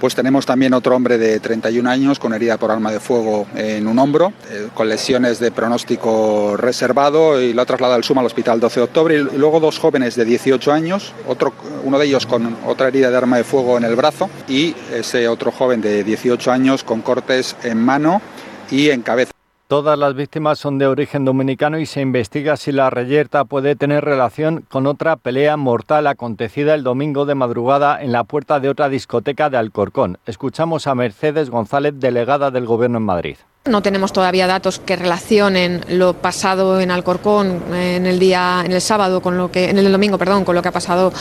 pues 0.00 0.14
tenemos 0.14 0.46
también 0.46 0.72
otro 0.72 0.96
hombre 0.96 1.18
de 1.18 1.38
31 1.38 1.90
años 1.90 2.18
con 2.18 2.32
herida 2.32 2.56
por 2.56 2.70
arma 2.70 2.92
de 2.92 3.00
fuego 3.00 3.46
en 3.54 3.86
un 3.86 3.98
hombro, 3.98 4.32
eh, 4.50 4.68
con 4.72 4.88
lesiones 4.88 5.38
de 5.38 5.50
pronóstico 5.50 6.56
reservado 6.56 7.42
y 7.42 7.52
lo 7.52 7.60
ha 7.60 7.66
trasladado 7.66 7.98
el 7.98 8.04
SUMA 8.04 8.22
al 8.22 8.26
hospital 8.26 8.58
12 8.58 8.80
de 8.80 8.84
octubre. 8.84 9.14
Y 9.16 9.36
luego 9.36 9.60
dos 9.60 9.78
jóvenes 9.78 10.16
de 10.16 10.24
18 10.24 10.72
años, 10.72 11.12
otro, 11.28 11.52
uno 11.84 11.98
de 11.98 12.06
ellos 12.06 12.24
con 12.24 12.56
otra 12.66 12.88
herida 12.88 13.10
de 13.10 13.16
arma 13.18 13.36
de 13.36 13.44
fuego 13.44 13.76
en 13.76 13.84
el 13.84 13.96
brazo 13.96 14.30
y 14.48 14.74
ese 14.94 15.28
otro 15.28 15.52
joven 15.52 15.82
de 15.82 16.04
18 16.04 16.50
años 16.50 16.84
con 16.84 17.02
cortes 17.02 17.54
en 17.64 17.76
mano 17.84 18.22
y 18.70 18.88
en 18.88 19.02
cabeza. 19.02 19.35
Todas 19.68 19.98
las 19.98 20.14
víctimas 20.14 20.60
son 20.60 20.78
de 20.78 20.86
origen 20.86 21.24
dominicano 21.24 21.80
y 21.80 21.86
se 21.86 22.00
investiga 22.00 22.56
si 22.56 22.70
la 22.70 22.88
reyerta 22.88 23.44
puede 23.44 23.74
tener 23.74 24.04
relación 24.04 24.64
con 24.68 24.86
otra 24.86 25.16
pelea 25.16 25.56
mortal 25.56 26.06
acontecida 26.06 26.72
el 26.72 26.84
domingo 26.84 27.26
de 27.26 27.34
madrugada 27.34 28.00
en 28.00 28.12
la 28.12 28.22
puerta 28.22 28.60
de 28.60 28.68
otra 28.68 28.88
discoteca 28.88 29.50
de 29.50 29.56
Alcorcón. 29.56 30.18
Escuchamos 30.24 30.86
a 30.86 30.94
Mercedes 30.94 31.50
González, 31.50 31.94
delegada 31.98 32.52
del 32.52 32.64
Gobierno 32.64 32.98
en 32.98 33.04
Madrid. 33.06 33.38
No 33.68 33.82
tenemos 33.82 34.12
todavía 34.12 34.46
datos 34.46 34.78
que 34.78 34.94
relacionen 34.94 35.84
lo 35.88 36.14
pasado 36.14 36.80
en 36.80 36.90
Alcorcón 36.90 37.62
en 37.74 38.06
el 38.06 38.18
día, 38.18 38.62
en 38.64 38.72
el 38.72 38.80
sábado, 38.80 39.20
con 39.20 39.36
lo 39.36 39.50
que, 39.50 39.70
en 39.70 39.78
el 39.78 39.90
domingo, 39.90 40.18
perdón, 40.18 40.44
con 40.44 40.54
lo 40.54 40.62
que 40.62 40.68
ha 40.68 40.72
pasado 40.72 41.12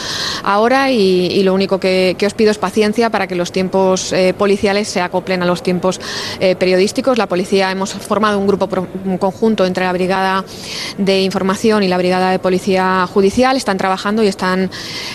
ahora 0.44 0.92
y, 0.92 1.42
lo 1.44 1.54
único 1.54 1.80
que, 1.80 2.16
os 2.25 2.34
pido 2.34 2.52
es 2.52 2.58
paciencia 2.58 3.10
para 3.10 3.28
que 3.28 3.36
los 3.36 3.52
tiempos 3.52 4.12
eh, 4.14 4.34
policiales 4.36 4.88
se 4.88 5.02
acoplen 5.02 5.44
a 5.44 5.46
los 5.46 5.64
tiempos 5.64 6.00
eh, 6.40 6.56
periodísticos. 6.56 7.18
La 7.18 7.28
policía 7.28 7.72
hemos 7.72 7.94
formado 7.94 8.40
un 8.40 8.48
grupo 8.48 8.70
un 9.06 9.18
conjunto 9.18 9.66
entre 9.66 9.86
la 9.86 9.94
brigada 9.94 10.44
de 10.98 11.22
información 11.22 11.84
y 11.84 11.88
la 11.88 11.98
brigada 11.98 12.32
de 12.32 12.40
policía 12.40 13.08
judicial. 13.12 13.58
Están 13.58 13.78
trabajando 13.78 14.24
y 14.24 14.28
están 14.28 14.70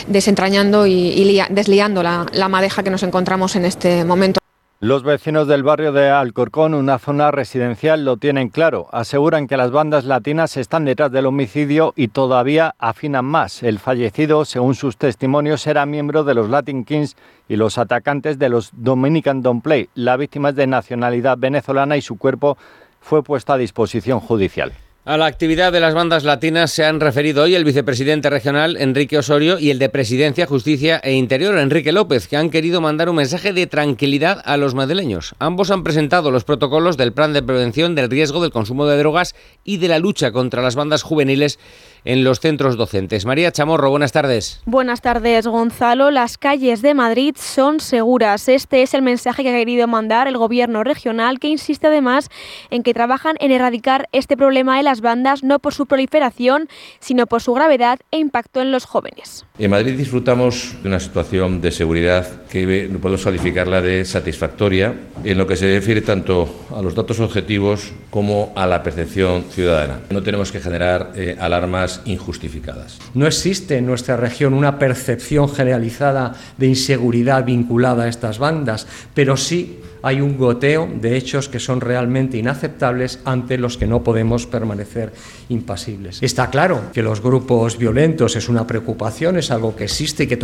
desentrañando 0.06 0.86
y, 0.86 1.40
desliando 1.50 2.02
la 2.02 2.48
madeja 2.48 2.82
que 2.82 2.90
nos 2.90 3.02
encontramos 3.02 3.56
en 3.56 3.64
este 3.64 4.04
momento. 4.04 4.39
Los 4.82 5.02
vecinos 5.02 5.46
del 5.46 5.62
barrio 5.62 5.92
de 5.92 6.08
Alcorcón, 6.08 6.72
una 6.72 6.98
zona 6.98 7.30
residencial, 7.30 8.02
lo 8.02 8.16
tienen 8.16 8.48
claro. 8.48 8.88
Aseguran 8.92 9.46
que 9.46 9.58
las 9.58 9.70
bandas 9.70 10.06
latinas 10.06 10.56
están 10.56 10.86
detrás 10.86 11.12
del 11.12 11.26
homicidio 11.26 11.92
y 11.96 12.08
todavía 12.08 12.74
afinan 12.78 13.26
más. 13.26 13.62
El 13.62 13.78
fallecido, 13.78 14.46
según 14.46 14.74
sus 14.74 14.96
testimonios, 14.96 15.66
era 15.66 15.84
miembro 15.84 16.24
de 16.24 16.32
los 16.32 16.48
Latin 16.48 16.86
Kings 16.86 17.14
y 17.46 17.56
los 17.56 17.76
atacantes 17.76 18.38
de 18.38 18.48
los 18.48 18.70
Dominican 18.72 19.42
Don't 19.42 19.62
Play. 19.62 19.90
La 19.94 20.16
víctima 20.16 20.48
es 20.48 20.56
de 20.56 20.66
nacionalidad 20.66 21.36
venezolana 21.36 21.98
y 21.98 22.00
su 22.00 22.16
cuerpo 22.16 22.56
fue 23.02 23.22
puesto 23.22 23.52
a 23.52 23.58
disposición 23.58 24.18
judicial. 24.18 24.72
A 25.06 25.16
la 25.16 25.24
actividad 25.24 25.72
de 25.72 25.80
las 25.80 25.94
bandas 25.94 26.24
latinas 26.24 26.72
se 26.72 26.84
han 26.84 27.00
referido 27.00 27.44
hoy 27.44 27.54
el 27.54 27.64
vicepresidente 27.64 28.28
regional 28.28 28.76
Enrique 28.76 29.16
Osorio 29.16 29.58
y 29.58 29.70
el 29.70 29.78
de 29.78 29.88
Presidencia, 29.88 30.44
Justicia 30.44 31.00
e 31.02 31.14
Interior 31.14 31.56
Enrique 31.56 31.90
López, 31.90 32.28
que 32.28 32.36
han 32.36 32.50
querido 32.50 32.82
mandar 32.82 33.08
un 33.08 33.16
mensaje 33.16 33.54
de 33.54 33.66
tranquilidad 33.66 34.42
a 34.44 34.58
los 34.58 34.74
madrileños. 34.74 35.34
Ambos 35.38 35.70
han 35.70 35.84
presentado 35.84 36.30
los 36.30 36.44
protocolos 36.44 36.98
del 36.98 37.14
plan 37.14 37.32
de 37.32 37.42
prevención 37.42 37.94
del 37.94 38.10
riesgo 38.10 38.42
del 38.42 38.50
consumo 38.50 38.84
de 38.84 38.98
drogas 38.98 39.34
y 39.64 39.78
de 39.78 39.88
la 39.88 39.98
lucha 39.98 40.32
contra 40.32 40.60
las 40.60 40.76
bandas 40.76 41.02
juveniles 41.02 41.58
en 42.04 42.24
los 42.24 42.40
centros 42.40 42.76
docentes. 42.76 43.26
María 43.26 43.52
Chamorro, 43.52 43.90
buenas 43.90 44.12
tardes. 44.12 44.60
Buenas 44.66 45.00
tardes, 45.00 45.46
Gonzalo. 45.46 46.10
Las 46.10 46.38
calles 46.38 46.82
de 46.82 46.94
Madrid 46.94 47.34
son 47.38 47.80
seguras. 47.80 48.48
Este 48.48 48.82
es 48.82 48.94
el 48.94 49.02
mensaje 49.02 49.42
que 49.42 49.50
ha 49.50 49.58
querido 49.58 49.86
mandar 49.86 50.28
el 50.28 50.36
gobierno 50.36 50.84
regional, 50.84 51.38
que 51.38 51.48
insiste 51.48 51.86
además 51.86 52.28
en 52.70 52.82
que 52.82 52.94
trabajan 52.94 53.36
en 53.40 53.52
erradicar 53.52 54.08
este 54.12 54.36
problema 54.36 54.76
de 54.76 54.82
las 54.82 55.00
bandas 55.00 55.42
no 55.42 55.58
por 55.58 55.74
su 55.74 55.86
proliferación, 55.86 56.68
sino 56.98 57.26
por 57.26 57.42
su 57.42 57.54
gravedad 57.54 57.98
e 58.10 58.18
impacto 58.18 58.60
en 58.60 58.72
los 58.72 58.84
jóvenes. 58.84 59.44
En 59.58 59.70
Madrid 59.70 59.96
disfrutamos 59.96 60.74
de 60.82 60.88
una 60.88 61.00
situación 61.00 61.60
de 61.60 61.70
seguridad 61.70 62.46
que 62.46 62.90
podemos 63.00 63.24
calificarla 63.24 63.80
de 63.82 64.04
satisfactoria 64.04 64.94
en 65.24 65.38
lo 65.38 65.46
que 65.46 65.56
se 65.56 65.74
refiere 65.74 66.00
tanto 66.00 66.48
a 66.74 66.82
los 66.82 66.94
datos 66.94 67.20
objetivos 67.20 67.92
como 68.10 68.52
a 68.56 68.66
la 68.66 68.82
percepción 68.82 69.44
ciudadana. 69.50 70.00
No 70.10 70.22
tenemos 70.22 70.50
que 70.50 70.60
generar 70.60 71.12
eh, 71.14 71.36
alarmas 71.38 71.89
injustificadas. 72.04 72.98
No 73.14 73.26
existe 73.26 73.76
en 73.76 73.86
nuestra 73.86 74.16
región 74.16 74.54
una 74.54 74.78
percepción 74.78 75.48
generalizada 75.48 76.34
de 76.56 76.66
inseguridad 76.66 77.44
vinculada 77.44 78.04
a 78.04 78.08
estas 78.08 78.38
bandas, 78.38 78.86
pero 79.14 79.36
sí 79.36 79.78
hay 80.02 80.20
un 80.20 80.38
goteo 80.38 80.88
de 81.00 81.16
hechos 81.16 81.48
que 81.48 81.58
son 81.58 81.80
realmente 81.80 82.38
inaceptables 82.38 83.20
ante 83.24 83.58
los 83.58 83.76
que 83.76 83.86
no 83.86 84.02
podemos 84.02 84.46
permanecer 84.46 85.12
impasibles. 85.48 86.22
Está 86.22 86.48
claro 86.50 86.90
que 86.92 87.02
los 87.02 87.20
grupos 87.20 87.76
violentos 87.76 88.36
es 88.36 88.48
una 88.48 88.66
preocupación, 88.66 89.36
es 89.36 89.50
algo 89.50 89.76
que 89.76 89.84
existe 89.84 90.24
y 90.24 90.26
que 90.26 90.38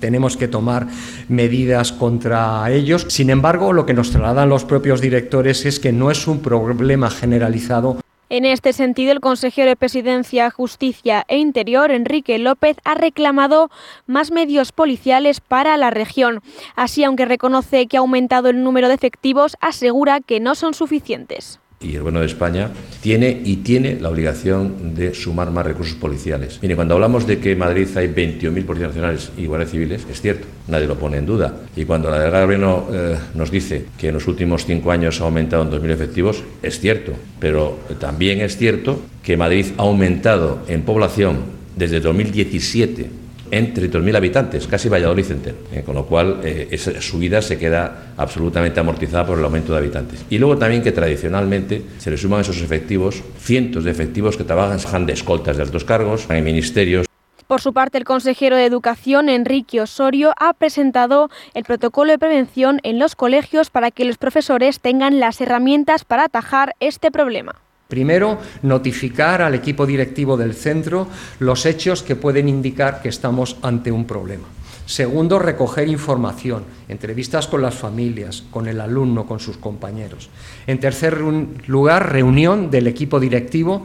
tenemos 0.00 0.36
que 0.36 0.48
tomar 0.48 0.86
medidas 1.28 1.92
contra 1.92 2.70
ellos. 2.70 3.06
Sin 3.08 3.30
embargo, 3.30 3.72
lo 3.72 3.86
que 3.86 3.94
nos 3.94 4.10
trasladan 4.10 4.48
los 4.48 4.64
propios 4.64 5.00
directores 5.00 5.66
es 5.66 5.78
que 5.78 5.92
no 5.92 6.10
es 6.10 6.26
un 6.26 6.40
problema 6.40 7.10
generalizado 7.10 7.98
en 8.28 8.44
este 8.44 8.72
sentido, 8.72 9.12
el 9.12 9.20
consejero 9.20 9.68
de 9.68 9.76
Presidencia, 9.76 10.50
Justicia 10.50 11.24
e 11.28 11.38
Interior, 11.38 11.90
Enrique 11.90 12.38
López, 12.38 12.76
ha 12.84 12.94
reclamado 12.94 13.70
más 14.06 14.30
medios 14.30 14.72
policiales 14.72 15.40
para 15.40 15.76
la 15.76 15.90
región. 15.90 16.42
Así, 16.74 17.04
aunque 17.04 17.24
reconoce 17.24 17.86
que 17.86 17.96
ha 17.96 18.00
aumentado 18.00 18.48
el 18.48 18.62
número 18.62 18.88
de 18.88 18.94
efectivos, 18.94 19.56
asegura 19.60 20.20
que 20.20 20.40
no 20.40 20.54
son 20.54 20.74
suficientes 20.74 21.60
y 21.80 21.92
el 21.92 22.00
Gobierno 22.00 22.20
de 22.20 22.26
España 22.26 22.70
tiene 23.02 23.42
y 23.44 23.56
tiene 23.56 23.98
la 24.00 24.08
obligación 24.08 24.94
de 24.94 25.14
sumar 25.14 25.50
más 25.50 25.66
recursos 25.66 25.96
policiales. 25.96 26.58
Mire, 26.62 26.74
cuando 26.74 26.94
hablamos 26.94 27.26
de 27.26 27.38
que 27.38 27.52
en 27.52 27.58
Madrid 27.58 27.88
hay 27.96 28.08
21.000 28.08 28.64
policías 28.64 28.88
nacionales 28.88 29.30
y 29.36 29.46
guardias 29.46 29.70
civiles, 29.70 30.06
es 30.10 30.20
cierto, 30.20 30.46
nadie 30.68 30.86
lo 30.86 30.98
pone 30.98 31.18
en 31.18 31.26
duda. 31.26 31.54
Y 31.76 31.84
cuando 31.84 32.10
la 32.10 32.18
delegada 32.18 32.46
del 32.46 32.58
Gobierno 32.58 32.86
eh, 32.92 33.16
nos 33.34 33.50
dice 33.50 33.86
que 33.98 34.08
en 34.08 34.14
los 34.14 34.26
últimos 34.26 34.64
cinco 34.64 34.90
años 34.90 35.20
ha 35.20 35.24
aumentado 35.24 35.62
en 35.62 35.70
2.000 35.70 35.90
efectivos, 35.90 36.42
es 36.62 36.80
cierto. 36.80 37.12
Pero 37.38 37.78
también 38.00 38.40
es 38.40 38.56
cierto 38.56 39.02
que 39.22 39.36
Madrid 39.36 39.66
ha 39.76 39.82
aumentado 39.82 40.60
en 40.68 40.82
población 40.82 41.56
desde 41.76 42.00
2017 42.00 43.25
en 43.50 43.74
32.000 43.74 44.16
habitantes, 44.16 44.66
casi 44.66 44.88
Valladolid 44.88 45.30
entero. 45.30 45.56
Eh, 45.72 45.82
con 45.84 45.94
lo 45.94 46.06
cual, 46.06 46.40
eh, 46.44 46.68
esa 46.70 47.00
subida 47.00 47.42
se 47.42 47.58
queda 47.58 48.12
absolutamente 48.16 48.80
amortizada 48.80 49.26
por 49.26 49.38
el 49.38 49.44
aumento 49.44 49.72
de 49.72 49.78
habitantes. 49.78 50.24
Y 50.30 50.38
luego 50.38 50.56
también 50.56 50.82
que 50.82 50.92
tradicionalmente 50.92 51.82
se 51.98 52.10
le 52.10 52.16
suman 52.16 52.40
esos 52.40 52.60
efectivos, 52.62 53.22
cientos 53.38 53.84
de 53.84 53.90
efectivos 53.90 54.36
que 54.36 54.44
trabajan 54.44 55.06
de 55.06 55.12
escoltas 55.12 55.56
de 55.56 55.62
altos 55.62 55.84
cargos, 55.84 56.26
en 56.30 56.44
ministerios, 56.44 57.06
por 57.46 57.60
su 57.60 57.72
parte, 57.72 57.96
el 57.96 58.04
consejero 58.04 58.56
de 58.56 58.64
Educación, 58.64 59.28
Enrique 59.28 59.80
Osorio, 59.80 60.32
ha 60.36 60.52
presentado 60.52 61.30
el 61.54 61.62
protocolo 61.62 62.10
de 62.10 62.18
prevención 62.18 62.80
en 62.82 62.98
los 62.98 63.14
colegios 63.14 63.70
para 63.70 63.92
que 63.92 64.04
los 64.04 64.18
profesores 64.18 64.80
tengan 64.80 65.20
las 65.20 65.40
herramientas 65.40 66.04
para 66.04 66.24
atajar 66.24 66.74
este 66.80 67.12
problema. 67.12 67.54
Primero, 67.88 68.38
notificar 68.62 69.42
al 69.42 69.54
equipo 69.54 69.86
directivo 69.86 70.36
del 70.36 70.54
centro 70.54 71.06
los 71.38 71.66
hechos 71.66 72.02
que 72.02 72.16
pueden 72.16 72.48
indicar 72.48 73.00
que 73.00 73.08
estamos 73.08 73.58
ante 73.62 73.92
un 73.92 74.06
problema. 74.06 74.44
Segundo, 74.86 75.38
recoger 75.38 75.88
información, 75.88 76.64
entrevistas 76.88 77.48
con 77.48 77.60
las 77.60 77.74
familias, 77.74 78.44
con 78.50 78.68
el 78.68 78.80
alumno, 78.80 79.26
con 79.26 79.40
sus 79.40 79.56
compañeros. 79.56 80.30
En 80.66 80.78
tercer 80.78 81.20
lugar, 81.66 82.12
reunión 82.12 82.70
del 82.70 82.86
equipo 82.86 83.18
directivo 83.18 83.84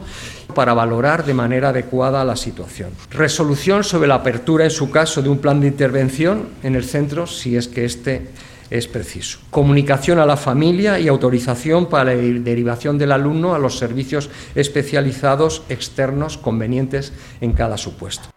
para 0.54 0.74
valorar 0.74 1.24
de 1.24 1.34
manera 1.34 1.70
adecuada 1.70 2.24
la 2.24 2.36
situación. 2.36 2.90
Resolución 3.10 3.82
sobre 3.82 4.08
la 4.08 4.16
apertura, 4.16 4.64
en 4.64 4.70
su 4.70 4.90
caso, 4.90 5.22
de 5.22 5.28
un 5.28 5.38
plan 5.38 5.60
de 5.60 5.68
intervención 5.68 6.48
en 6.62 6.76
el 6.76 6.84
centro, 6.84 7.26
si 7.26 7.56
es 7.56 7.66
que 7.66 7.84
este 7.84 8.28
es 8.72 8.88
preciso. 8.88 9.38
Comunicación 9.50 10.18
a 10.18 10.24
la 10.24 10.38
familia 10.38 10.98
y 10.98 11.06
autorización 11.06 11.86
para 11.86 12.14
la 12.14 12.14
derivación 12.14 12.96
del 12.96 13.12
alumno 13.12 13.54
a 13.54 13.58
los 13.58 13.76
servicios 13.76 14.30
especializados 14.54 15.62
externos 15.68 16.38
convenientes 16.38 17.12
en 17.42 17.52
cada 17.52 17.76
supuesto. 17.76 18.30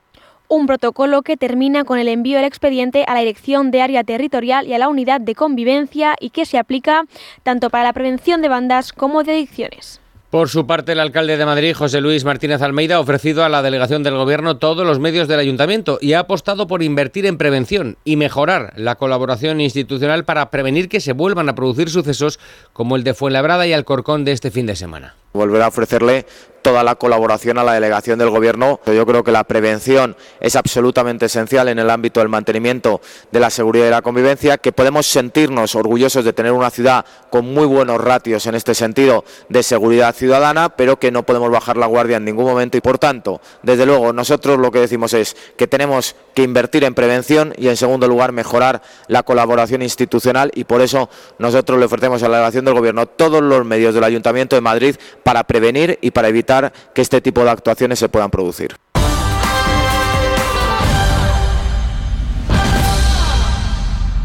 Un 0.49 0.67
protocolo 0.67 1.21
que 1.21 1.37
termina 1.37 1.85
con 1.85 1.99
el 1.99 2.09
envío 2.09 2.35
del 2.37 2.45
expediente 2.45 3.05
a 3.07 3.13
la 3.13 3.21
Dirección 3.21 3.71
de 3.71 3.81
Área 3.81 4.03
Territorial 4.03 4.67
y 4.67 4.73
a 4.73 4.77
la 4.77 4.89
Unidad 4.89 5.21
de 5.21 5.35
Convivencia 5.35 6.15
y 6.19 6.29
que 6.29 6.45
se 6.45 6.59
aplica 6.59 7.05
tanto 7.43 7.69
para 7.69 7.85
la 7.85 7.93
prevención 7.93 8.41
de 8.41 8.49
bandas 8.49 8.93
como 8.93 9.23
de 9.23 9.31
adicciones. 9.31 10.01
Por 10.35 10.49
su 10.49 10.67
parte, 10.67 10.91
el 10.91 10.99
alcalde 10.99 11.37
de 11.37 11.45
Madrid, 11.45 11.73
José 11.73 12.01
Luis 12.01 12.25
Martínez 12.25 12.61
Almeida, 12.61 12.95
ha 12.95 12.99
ofrecido 12.99 13.45
a 13.45 13.47
la 13.47 13.61
delegación 13.61 14.03
del 14.03 14.17
Gobierno 14.17 14.57
todos 14.57 14.85
los 14.85 14.99
medios 14.99 15.29
del 15.29 15.39
ayuntamiento 15.39 15.97
y 16.01 16.11
ha 16.11 16.19
apostado 16.19 16.67
por 16.67 16.83
invertir 16.83 17.25
en 17.25 17.37
prevención 17.37 17.95
y 18.03 18.17
mejorar 18.17 18.73
la 18.75 18.95
colaboración 18.95 19.61
institucional 19.61 20.25
para 20.25 20.51
prevenir 20.51 20.89
que 20.89 20.99
se 20.99 21.13
vuelvan 21.13 21.47
a 21.47 21.55
producir 21.55 21.89
sucesos 21.89 22.37
como 22.73 22.97
el 22.97 23.05
de 23.05 23.13
Fuenlabrada 23.13 23.65
y 23.65 23.71
Alcorcón 23.71 24.25
de 24.25 24.33
este 24.33 24.51
fin 24.51 24.65
de 24.65 24.75
semana 24.75 25.15
volver 25.35 25.61
a 25.61 25.67
ofrecerle 25.67 26.25
toda 26.65 26.83
la 26.83 26.95
colaboración 26.95 27.59
a 27.59 27.63
la 27.63 27.73
delegación 27.73 28.17
del 28.17 28.31
Gobierno. 28.31 28.79
Yo 28.87 29.05
creo 29.05 29.23
que 29.23 29.31
la 29.31 29.43
prevención 29.43 30.15
es 30.39 30.55
absolutamente 30.55 31.27
esencial 31.27 31.67
en 31.67 31.77
el 31.77 31.91
ámbito 31.91 32.21
del 32.21 32.29
mantenimiento 32.29 33.01
de 33.31 33.39
la 33.39 33.51
seguridad 33.51 33.85
y 33.85 33.91
la 33.91 34.01
convivencia, 34.01 34.57
que 34.57 34.71
podemos 34.71 35.05
sentirnos 35.05 35.75
orgullosos 35.75 36.25
de 36.25 36.33
tener 36.33 36.53
una 36.53 36.71
ciudad 36.71 37.05
con 37.29 37.53
muy 37.53 37.67
buenos 37.67 38.01
ratios 38.01 38.47
en 38.47 38.55
este 38.55 38.73
sentido 38.73 39.25
de 39.47 39.61
seguridad 39.61 40.15
ciudadana, 40.15 40.69
pero 40.69 40.97
que 40.97 41.11
no 41.11 41.21
podemos 41.21 41.51
bajar 41.51 41.77
la 41.77 41.85
guardia 41.85 42.17
en 42.17 42.25
ningún 42.25 42.45
momento 42.45 42.77
y, 42.77 42.81
por 42.81 42.97
tanto, 42.97 43.41
desde 43.61 43.85
luego, 43.85 44.11
nosotros 44.11 44.57
lo 44.57 44.71
que 44.71 44.79
decimos 44.79 45.13
es 45.13 45.37
que 45.57 45.67
tenemos 45.67 46.15
que 46.35 46.43
invertir 46.43 46.83
en 46.83 46.93
prevención 46.93 47.53
y, 47.57 47.69
en 47.69 47.77
segundo 47.77 48.07
lugar, 48.07 48.31
mejorar 48.31 48.83
la 49.07 49.23
colaboración 49.23 49.81
institucional 49.81 50.51
y 50.53 50.65
por 50.65 50.81
eso 50.81 51.09
nosotros 51.39 51.79
le 51.79 51.85
ofrecemos 51.85 52.21
a 52.21 52.27
la 52.27 52.37
delegación 52.37 52.65
del 52.65 52.75
Gobierno 52.75 53.07
todos 53.07 53.41
los 53.41 53.65
medios 53.65 53.95
del 53.95 54.03
Ayuntamiento 54.03 54.55
de 54.55 54.61
Madrid 54.61 54.95
para 55.23 55.43
prevenir 55.45 55.97
y 56.01 56.11
para 56.11 56.27
evitar 56.27 56.71
que 56.93 57.01
este 57.01 57.21
tipo 57.21 57.43
de 57.43 57.49
actuaciones 57.49 57.97
se 57.97 58.09
puedan 58.09 58.29
producir. 58.29 58.75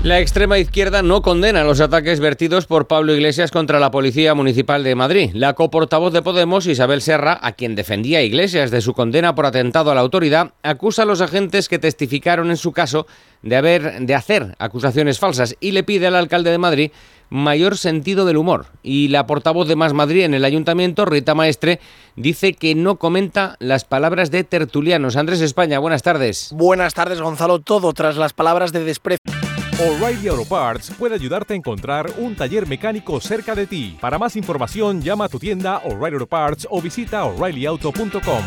La 0.03 0.19
extrema 0.19 0.59
izquierda 0.59 1.03
no 1.03 1.21
condena 1.21 1.63
los 1.63 1.79
ataques 1.79 2.21
vertidos 2.21 2.65
por 2.65 2.87
Pablo 2.87 3.15
Iglesias 3.15 3.51
contra 3.51 3.79
la 3.79 3.91
Policía 3.91 4.35
Municipal 4.35 4.83
de 4.83 4.95
Madrid. 4.95 5.31
La 5.35 5.53
coportavoz 5.53 6.11
de 6.15 6.23
Podemos, 6.23 6.67
Isabel 6.67 7.03
Serra, 7.03 7.39
a 7.43 7.53
quien 7.53 7.75
defendía 7.75 8.23
Iglesias 8.23 8.71
de 8.71 8.81
su 8.81 8.95
condena 8.95 9.35
por 9.35 9.45
atentado 9.45 9.91
a 9.91 9.95
la 9.95 10.01
autoridad, 10.01 10.55
acusa 10.63 11.03
a 11.03 11.05
los 11.05 11.21
agentes 11.21 11.69
que 11.69 11.79
testificaron 11.79 12.49
en 12.49 12.57
su 12.57 12.73
caso 12.73 13.07
de 13.43 13.57
haber 13.57 14.01
de 14.01 14.15
hacer 14.15 14.55
acusaciones 14.59 15.19
falsas 15.19 15.55
y 15.61 15.73
le 15.73 15.83
pide 15.83 16.07
al 16.07 16.17
alcalde 16.17 16.51
de 16.51 16.57
Madrid 16.57 16.93
mayor 17.29 17.77
sentido 17.77 18.25
del 18.25 18.39
humor. 18.39 18.69
Y 18.83 19.09
la 19.09 19.27
portavoz 19.27 19.69
de 19.69 19.77
Más 19.77 19.93
Madrid 19.93 20.25
en 20.25 20.33
el 20.33 20.47
ayuntamiento, 20.47 21.05
Rita 21.05 21.35
Maestre, 21.35 21.79
dice 22.17 22.55
que 22.55 22.75
no 22.75 22.97
comenta 22.97 23.57
las 23.59 23.85
palabras 23.85 24.31
de 24.31 24.45
tertulianos. 24.45 25.17
Andrés 25.17 25.43
España, 25.43 25.79
buenas 25.79 26.03
tardes. 26.03 26.49
Buenas 26.53 26.95
tardes, 26.95 27.21
Gonzalo. 27.21 27.59
Todo 27.59 27.93
tras 27.93 28.17
las 28.17 28.33
palabras 28.33 28.73
de 28.73 28.83
desprecio. 28.83 29.40
O'Reilly 29.81 30.29
Auto 30.29 30.45
Parts 30.45 30.91
puede 30.91 31.15
ayudarte 31.15 31.55
a 31.55 31.57
encontrar 31.57 32.13
un 32.19 32.37
taller 32.37 32.69
mecánico 32.69 33.19
cerca 33.19 33.55
de 33.55 33.67
ti. 33.67 33.97
Para 33.99 34.19
más 34.19 34.37
información, 34.37 35.01
llama 35.01 35.25
a 35.25 35.29
tu 35.31 35.39
tienda 35.39 35.79
O'Reilly 35.79 36.17
Auto 36.17 36.27
Parts 36.27 36.69
o 36.71 36.83
visita 36.83 37.25
oreillyauto.com 37.25 38.45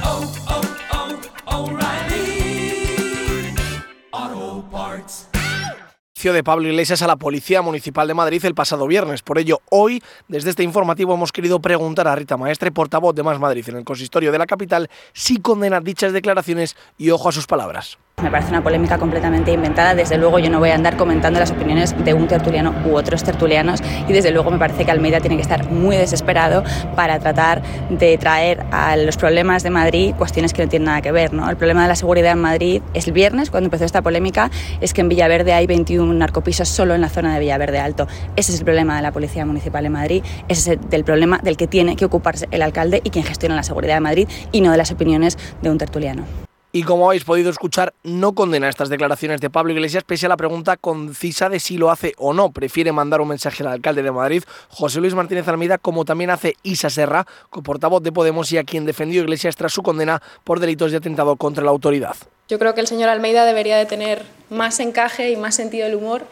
de 6.31 6.43
Pablo 6.43 6.69
Iglesias 6.69 7.01
a 7.01 7.07
la 7.07 7.17
Policía 7.17 7.61
Municipal 7.61 8.07
de 8.07 8.13
Madrid 8.13 8.45
el 8.45 8.55
pasado 8.55 8.87
viernes. 8.87 9.23
Por 9.23 9.39
ello, 9.39 9.59
hoy, 9.69 10.01
desde 10.29 10.51
este 10.51 10.63
informativo, 10.63 11.15
hemos 11.15 11.33
querido 11.33 11.59
preguntar 11.59 12.07
a 12.07 12.15
Rita 12.15 12.37
Maestre, 12.37 12.71
portavoz 12.71 13.13
de 13.13 13.23
Más 13.23 13.39
Madrid 13.39 13.65
en 13.67 13.77
el 13.77 13.83
consistorio 13.83 14.31
de 14.31 14.37
la 14.37 14.45
capital, 14.45 14.89
si 15.11 15.41
condena 15.41 15.81
dichas 15.81 16.13
declaraciones 16.13 16.77
y 16.97 17.09
ojo 17.09 17.27
a 17.27 17.33
sus 17.33 17.47
palabras. 17.47 17.97
Me 18.23 18.31
parece 18.31 18.51
una 18.51 18.63
polémica 18.63 18.97
completamente 18.97 19.51
inventada. 19.51 19.95
Desde 19.95 20.17
luego 20.17 20.39
yo 20.39 20.49
no 20.49 20.59
voy 20.59 20.69
a 20.69 20.75
andar 20.75 20.95
comentando 20.95 21.41
las 21.41 21.51
opiniones 21.51 21.93
de 22.05 22.13
un 22.13 22.25
tertuliano 22.25 22.73
u 22.85 22.95
otros 22.95 23.21
tertulianos 23.21 23.81
y 24.07 24.13
desde 24.13 24.31
luego 24.31 24.49
me 24.49 24.57
parece 24.57 24.85
que 24.85 24.91
Almeida 24.91 25.19
tiene 25.19 25.35
que 25.35 25.41
estar 25.41 25.69
muy 25.69 25.97
desesperado 25.97 26.63
para 26.95 27.19
tratar 27.19 27.61
de 27.89 28.17
traer 28.17 28.63
a 28.71 28.95
los 28.95 29.17
problemas 29.17 29.61
de 29.63 29.71
Madrid 29.71 30.15
cuestiones 30.17 30.53
que 30.53 30.63
no 30.63 30.69
tienen 30.69 30.85
nada 30.85 31.01
que 31.01 31.11
ver. 31.11 31.33
¿no? 31.33 31.49
El 31.49 31.57
problema 31.57 31.81
de 31.81 31.89
la 31.89 31.95
seguridad 31.95 32.31
en 32.31 32.39
Madrid 32.39 32.81
es 32.93 33.07
el 33.07 33.13
viernes, 33.13 33.51
cuando 33.51 33.67
empezó 33.67 33.83
esta 33.83 34.01
polémica, 34.01 34.49
es 34.79 34.93
que 34.93 35.01
en 35.01 35.09
Villaverde 35.09 35.51
hay 35.51 35.67
21 35.67 36.13
narcopisos 36.13 36.69
solo 36.69 36.95
en 36.95 37.01
la 37.01 37.09
zona 37.09 37.33
de 37.33 37.41
Villaverde 37.41 37.79
Alto. 37.79 38.07
Ese 38.37 38.53
es 38.53 38.59
el 38.59 38.63
problema 38.63 38.95
de 38.95 39.01
la 39.01 39.11
Policía 39.11 39.45
Municipal 39.45 39.83
de 39.83 39.89
Madrid, 39.89 40.23
ese 40.47 40.73
es 40.73 40.79
el 40.91 41.03
problema 41.03 41.39
del 41.43 41.57
que 41.57 41.67
tiene 41.67 41.97
que 41.97 42.05
ocuparse 42.05 42.47
el 42.51 42.61
alcalde 42.61 43.01
y 43.03 43.09
quien 43.09 43.25
gestiona 43.25 43.55
la 43.55 43.63
seguridad 43.63 43.95
de 43.95 44.01
Madrid 44.01 44.29
y 44.53 44.61
no 44.61 44.71
de 44.71 44.77
las 44.77 44.91
opiniones 44.91 45.37
de 45.61 45.69
un 45.69 45.77
tertuliano. 45.77 46.42
Y 46.75 46.81
como 46.81 47.05
habéis 47.05 47.23
podido 47.23 47.51
escuchar, 47.51 47.93
no 48.01 48.33
condena 48.33 48.67
estas 48.67 48.89
declaraciones 48.89 49.39
de 49.39 49.51
Pablo 49.51 49.73
Iglesias 49.73 50.03
pese 50.03 50.25
a 50.25 50.29
la 50.29 50.37
pregunta 50.37 50.75
concisa 50.75 51.47
de 51.47 51.59
si 51.59 51.77
lo 51.77 51.91
hace 51.91 52.13
o 52.17 52.33
no. 52.33 52.51
Prefiere 52.51 52.91
mandar 52.91 53.21
un 53.21 53.27
mensaje 53.27 53.61
al 53.61 53.69
alcalde 53.69 54.01
de 54.01 54.11
Madrid, 54.11 54.43
José 54.69 54.99
Luis 54.99 55.13
Martínez 55.13 55.47
Almeida, 55.47 55.77
como 55.77 56.03
también 56.03 56.31
hace 56.31 56.55
Isa 56.63 56.89
Serra, 56.89 57.27
portavoz 57.63 58.01
de 58.01 58.11
Podemos 58.11 58.51
y 58.51 58.57
a 58.57 58.63
quien 58.63 58.87
defendió 58.87 59.21
Iglesias 59.21 59.55
tras 59.55 59.71
su 59.71 59.83
condena 59.83 60.19
por 60.43 60.59
delitos 60.59 60.89
de 60.89 60.97
atentado 60.97 61.35
contra 61.35 61.63
la 61.63 61.69
autoridad. 61.69 62.15
Yo 62.49 62.57
creo 62.57 62.73
que 62.73 62.81
el 62.81 62.87
señor 62.87 63.09
Almeida 63.09 63.45
debería 63.45 63.77
de 63.77 63.85
tener 63.85 64.23
más 64.49 64.79
encaje 64.79 65.29
y 65.29 65.35
más 65.35 65.53
sentido 65.53 65.85
del 65.85 65.93
humor 65.93 66.25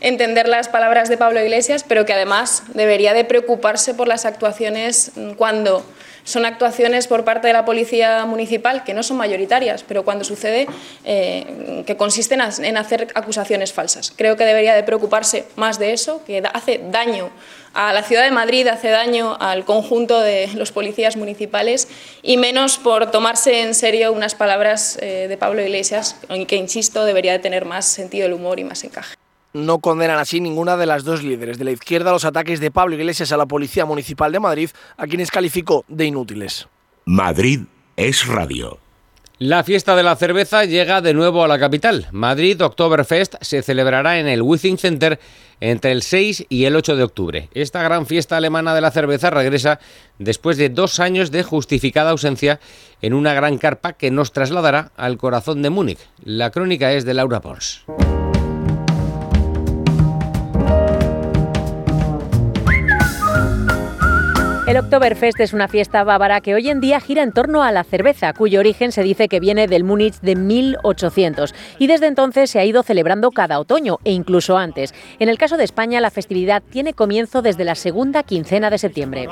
entender 0.00 0.48
las 0.48 0.68
palabras 0.68 1.10
de 1.10 1.18
Pablo 1.18 1.40
Iglesias, 1.42 1.84
pero 1.86 2.06
que 2.06 2.14
además 2.14 2.62
debería 2.72 3.12
de 3.12 3.24
preocuparse 3.24 3.92
por 3.92 4.08
las 4.08 4.24
actuaciones 4.24 5.12
cuando 5.36 5.84
son 6.24 6.44
actuaciones 6.44 7.06
por 7.06 7.24
parte 7.24 7.46
de 7.46 7.52
la 7.52 7.64
Policía 7.64 8.24
Municipal 8.26 8.84
que 8.84 8.94
no 8.94 9.02
son 9.02 9.16
mayoritarias, 9.16 9.82
pero 9.82 10.04
cuando 10.04 10.24
sucede 10.24 10.66
eh, 11.04 11.82
que 11.86 11.96
consisten 11.96 12.40
en 12.40 12.76
hacer 12.76 13.08
acusaciones 13.14 13.72
falsas. 13.72 14.12
Creo 14.16 14.36
que 14.36 14.44
debería 14.44 14.74
de 14.74 14.82
preocuparse 14.82 15.44
más 15.56 15.78
de 15.78 15.92
eso, 15.92 16.22
que 16.24 16.42
hace 16.52 16.80
daño 16.90 17.30
a 17.74 17.92
la 17.92 18.02
ciudad 18.02 18.24
de 18.24 18.30
Madrid, 18.30 18.66
hace 18.68 18.88
daño 18.88 19.36
al 19.40 19.64
conjunto 19.64 20.20
de 20.20 20.48
los 20.54 20.72
policías 20.72 21.16
municipales 21.16 21.88
y 22.22 22.36
menos 22.36 22.78
por 22.78 23.10
tomarse 23.10 23.62
en 23.62 23.74
serio 23.74 24.12
unas 24.12 24.34
palabras 24.34 24.98
eh, 25.00 25.26
de 25.28 25.36
Pablo 25.36 25.62
Iglesias, 25.62 26.16
que, 26.46 26.56
insisto, 26.56 27.04
debería 27.04 27.32
de 27.32 27.38
tener 27.38 27.64
más 27.64 27.86
sentido 27.86 28.24
del 28.24 28.34
humor 28.34 28.58
y 28.60 28.64
más 28.64 28.84
encaje 28.84 29.21
no 29.52 29.78
condenan 29.80 30.18
así 30.18 30.40
ninguna 30.40 30.76
de 30.76 30.86
las 30.86 31.04
dos 31.04 31.22
líderes 31.22 31.58
de 31.58 31.64
la 31.64 31.70
izquierda 31.70 32.12
los 32.12 32.24
ataques 32.24 32.60
de 32.60 32.70
Pablo 32.70 32.94
Iglesias 32.94 33.32
a 33.32 33.36
la 33.36 33.46
Policía 33.46 33.84
Municipal 33.84 34.32
de 34.32 34.40
Madrid, 34.40 34.70
a 34.96 35.06
quienes 35.06 35.30
calificó 35.30 35.84
de 35.88 36.06
inútiles. 36.06 36.68
Madrid 37.04 37.60
es 37.96 38.26
radio. 38.26 38.78
La 39.38 39.64
fiesta 39.64 39.96
de 39.96 40.04
la 40.04 40.14
cerveza 40.14 40.64
llega 40.66 41.00
de 41.00 41.14
nuevo 41.14 41.42
a 41.42 41.48
la 41.48 41.58
capital. 41.58 42.06
Madrid 42.12 42.62
Oktoberfest 42.62 43.34
se 43.40 43.62
celebrará 43.62 44.20
en 44.20 44.28
el 44.28 44.40
Withing 44.40 44.78
Center 44.78 45.18
entre 45.58 45.90
el 45.90 46.02
6 46.02 46.46
y 46.48 46.64
el 46.66 46.76
8 46.76 46.94
de 46.94 47.02
octubre. 47.02 47.48
Esta 47.52 47.82
gran 47.82 48.06
fiesta 48.06 48.36
alemana 48.36 48.72
de 48.72 48.80
la 48.80 48.92
cerveza 48.92 49.30
regresa 49.30 49.80
después 50.20 50.58
de 50.58 50.68
dos 50.68 51.00
años 51.00 51.32
de 51.32 51.42
justificada 51.42 52.10
ausencia 52.10 52.60
en 53.00 53.14
una 53.14 53.34
gran 53.34 53.58
carpa 53.58 53.94
que 53.94 54.12
nos 54.12 54.30
trasladará 54.30 54.92
al 54.96 55.18
corazón 55.18 55.60
de 55.62 55.70
Múnich. 55.70 55.98
La 56.22 56.50
crónica 56.50 56.92
es 56.92 57.04
de 57.04 57.14
Laura 57.14 57.40
Pons. 57.40 57.84
El 64.64 64.76
Oktoberfest 64.76 65.40
es 65.40 65.52
una 65.52 65.66
fiesta 65.66 66.04
bávara 66.04 66.40
que 66.40 66.54
hoy 66.54 66.70
en 66.70 66.80
día 66.80 67.00
gira 67.00 67.24
en 67.24 67.32
torno 67.32 67.64
a 67.64 67.72
la 67.72 67.82
cerveza, 67.82 68.32
cuyo 68.32 68.60
origen 68.60 68.92
se 68.92 69.02
dice 69.02 69.26
que 69.26 69.40
viene 69.40 69.66
del 69.66 69.82
Múnich 69.82 70.20
de 70.20 70.36
1800 70.36 71.52
y 71.80 71.88
desde 71.88 72.06
entonces 72.06 72.48
se 72.48 72.60
ha 72.60 72.64
ido 72.64 72.84
celebrando 72.84 73.32
cada 73.32 73.58
otoño 73.58 73.98
e 74.04 74.12
incluso 74.12 74.56
antes. 74.56 74.94
En 75.18 75.28
el 75.28 75.36
caso 75.36 75.56
de 75.56 75.64
España, 75.64 76.00
la 76.00 76.12
festividad 76.12 76.62
tiene 76.70 76.94
comienzo 76.94 77.42
desde 77.42 77.64
la 77.64 77.74
segunda 77.74 78.22
quincena 78.22 78.70
de 78.70 78.78
septiembre. 78.78 79.28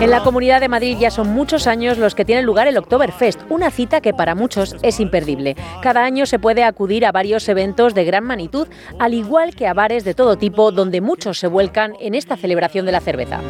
En 0.00 0.10
la 0.10 0.22
Comunidad 0.24 0.60
de 0.60 0.68
Madrid 0.68 0.96
ya 0.98 1.12
son 1.12 1.28
muchos 1.28 1.68
años 1.68 1.98
los 1.98 2.16
que 2.16 2.24
tiene 2.24 2.42
lugar 2.42 2.66
el 2.66 2.78
Oktoberfest, 2.78 3.42
una 3.48 3.70
cita 3.70 4.00
que 4.00 4.12
para 4.12 4.34
muchos 4.34 4.74
es 4.82 4.98
imperdible. 4.98 5.54
Cada 5.82 6.02
año 6.02 6.26
se 6.26 6.40
puede 6.40 6.64
acudir 6.64 7.06
a 7.06 7.12
varios 7.12 7.48
eventos 7.48 7.94
de 7.94 8.04
gran 8.04 8.24
magnitud, 8.24 8.66
al 8.98 9.14
igual 9.14 9.54
que 9.54 9.68
a 9.68 9.74
bares 9.74 10.04
de 10.04 10.14
todo 10.14 10.36
tipo 10.36 10.72
donde 10.72 11.00
muchos 11.00 11.38
se 11.38 11.46
vuelcan 11.46 11.94
en 12.00 12.07
esta 12.14 12.36
celebración 12.36 12.86
de 12.86 12.92
la 12.92 13.00
cerveza. 13.00 13.40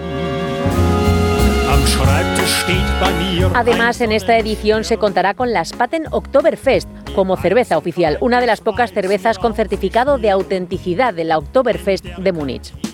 Además, 3.54 4.00
en 4.00 4.12
esta 4.12 4.38
edición 4.38 4.84
se 4.84 4.98
contará 4.98 5.34
con 5.34 5.52
la 5.52 5.64
Spaten 5.64 6.06
Oktoberfest 6.10 6.88
como 7.14 7.36
cerveza 7.36 7.76
oficial, 7.78 8.18
una 8.20 8.40
de 8.40 8.46
las 8.46 8.60
pocas 8.60 8.92
cervezas 8.92 9.38
con 9.38 9.54
certificado 9.54 10.18
de 10.18 10.30
autenticidad 10.30 11.14
de 11.14 11.24
la 11.24 11.38
Oktoberfest 11.38 12.04
de 12.04 12.32
Múnich. 12.32 12.87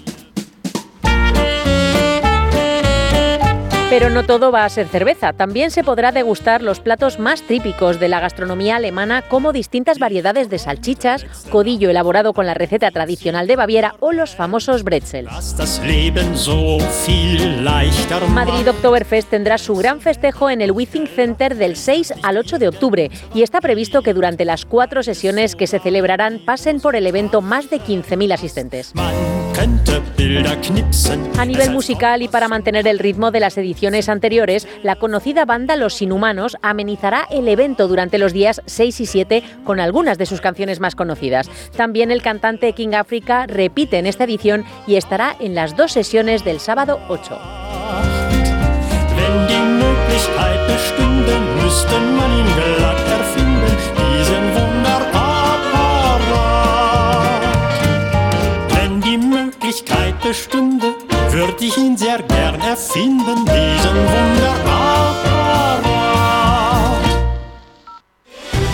Pero 3.94 4.11
no 4.11 4.24
todo 4.24 4.50
va 4.50 4.64
a 4.64 4.68
ser 4.70 4.88
cerveza, 4.88 5.33
también 5.33 5.70
se 5.70 5.85
podrá 5.85 6.11
degustar 6.11 6.62
los 6.62 6.80
platos 6.80 7.20
más 7.20 7.42
típicos 7.42 8.00
de 8.00 8.09
la 8.09 8.18
gastronomía 8.18 8.74
alemana 8.74 9.22
como 9.22 9.52
distintas 9.52 10.00
variedades 10.00 10.50
de 10.50 10.59
salchichas, 10.59 11.22
codillo 11.48 11.90
elaborado 11.90 12.33
con 12.33 12.44
la 12.44 12.54
receta 12.54 12.90
tradicional 12.90 13.46
de 13.46 13.54
Baviera 13.54 13.94
o 14.00 14.11
los 14.11 14.35
famosos 14.35 14.83
bretzels. 14.83 15.30
Madrid 18.30 18.68
Oktoberfest 18.68 19.30
tendrá 19.30 19.59
su 19.59 19.76
gran 19.76 20.00
festejo 20.00 20.50
en 20.50 20.61
el 20.61 20.72
Withing 20.72 21.07
Center 21.07 21.54
del 21.54 21.76
6 21.76 22.14
al 22.24 22.38
8 22.38 22.59
de 22.59 22.66
octubre 22.66 23.11
y 23.33 23.42
está 23.42 23.61
previsto 23.61 24.02
que 24.02 24.12
durante 24.12 24.44
las 24.44 24.64
cuatro 24.64 25.04
sesiones 25.04 25.54
que 25.54 25.68
se 25.68 25.78
celebrarán 25.78 26.40
pasen 26.44 26.80
por 26.80 26.96
el 26.96 27.07
evento 27.07 27.40
más 27.40 27.70
de 27.70 27.78
15.000 27.78 28.35
asistentes. 28.35 28.92
A 31.38 31.45
nivel 31.45 31.71
musical 31.71 32.23
y 32.23 32.29
para 32.29 32.49
mantener 32.49 32.87
el 32.88 32.99
ritmo 32.99 33.31
de 33.31 33.40
las 33.40 33.57
ediciones 33.57 34.09
anteriores, 34.09 34.67
la 34.83 34.97
conocida 34.97 35.45
banda 35.45 35.77
Los 35.77 36.01
Inhumanos 36.03 36.57
amenizará 36.62 37.27
el 37.31 37.49
evento 37.49 37.87
durante 37.88 38.19
los 38.19 38.33
días 38.33 38.62
6 38.67 39.01
y 39.01 39.07
7 39.07 39.43
con 39.64 39.81
algunas 39.81 40.19
de 40.19 40.27
sus 40.27 40.40
canciones 40.40 40.81
más 40.81 40.95
conocidas. 40.95 41.51
También 41.77 42.11
el 42.11 42.23
cantante 42.23 42.73
King 42.73 42.95
Africa 42.95 43.47
repite 43.47 43.99
en 43.99 44.07
esta 44.07 44.25
edición 44.25 44.64
y 44.87 44.97
estará 44.97 45.37
en 45.38 45.55
las 45.55 45.77
dos 45.77 45.93
sesiones 45.93 46.45
del 46.45 46.61
sábado 46.61 47.01
8. 47.09 47.38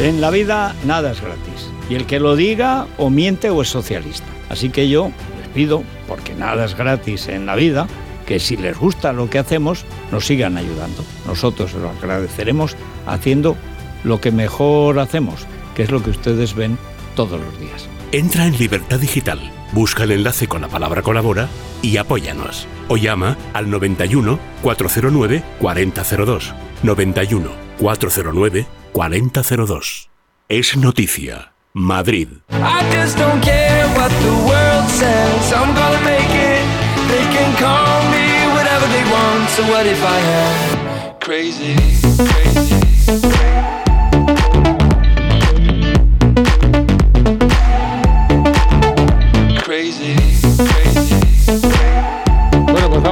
En 0.02 0.20
la 0.22 0.30
vida 0.30 0.74
nada 0.84 1.10
es 1.10 1.20
gratis. 1.20 1.68
Y 1.90 1.96
el 1.96 2.06
que 2.06 2.18
lo 2.18 2.34
diga 2.34 2.86
o 2.96 3.10
miente 3.10 3.50
o 3.50 3.60
es 3.60 3.68
socialista. 3.68 4.26
Así 4.48 4.70
que 4.70 4.88
yo 4.88 5.10
les 5.38 5.48
pido, 5.48 5.82
porque 6.08 6.34
nada 6.34 6.64
es 6.64 6.74
gratis 6.74 7.28
en 7.28 7.44
la 7.44 7.56
vida, 7.56 7.86
que 8.24 8.40
si 8.40 8.56
les 8.56 8.78
gusta 8.78 9.12
lo 9.12 9.28
que 9.28 9.38
hacemos, 9.38 9.84
nos 10.10 10.26
sigan 10.26 10.56
ayudando. 10.56 11.04
Nosotros 11.26 11.74
lo 11.74 11.90
agradeceremos 11.90 12.76
haciendo 13.06 13.56
lo 14.02 14.20
que 14.20 14.32
mejor 14.32 14.98
hacemos, 14.98 15.46
que 15.74 15.82
es 15.82 15.90
lo 15.90 16.02
que 16.02 16.10
ustedes 16.10 16.54
ven 16.54 16.78
todos 17.14 17.38
los 17.38 17.60
días. 17.60 17.99
Entra 18.12 18.46
en 18.46 18.58
Libertad 18.58 18.98
Digital, 18.98 19.38
busca 19.70 20.02
el 20.02 20.10
enlace 20.10 20.48
con 20.48 20.62
la 20.62 20.68
palabra 20.68 21.00
colabora 21.00 21.48
y 21.80 21.96
apóyanos. 21.96 22.66
O 22.88 22.96
llama 22.96 23.36
al 23.52 23.70
91 23.70 24.36
409 24.62 25.44
4002. 25.60 26.52
91 26.82 27.50
409 27.78 28.66
4002. 28.92 30.10
Es 30.48 30.76
noticia. 30.76 31.52
Madrid. 31.72 32.28
I 32.50 32.82
just 32.92 33.16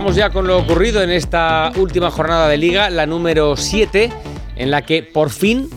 vamos 0.09 0.17
ya 0.17 0.31
con 0.31 0.47
lo 0.47 0.57
ocurrido 0.57 1.03
en 1.03 1.11
esta 1.11 1.71
última 1.77 2.11
jornada 2.11 2.49
de 2.49 2.57
liga, 2.57 2.89
la 2.89 3.05
número 3.05 3.59
7, 3.59 4.11
en 4.57 4.71
la 4.71 4.81
que 4.81 5.03
por 5.03 5.29
fin, 5.29 5.69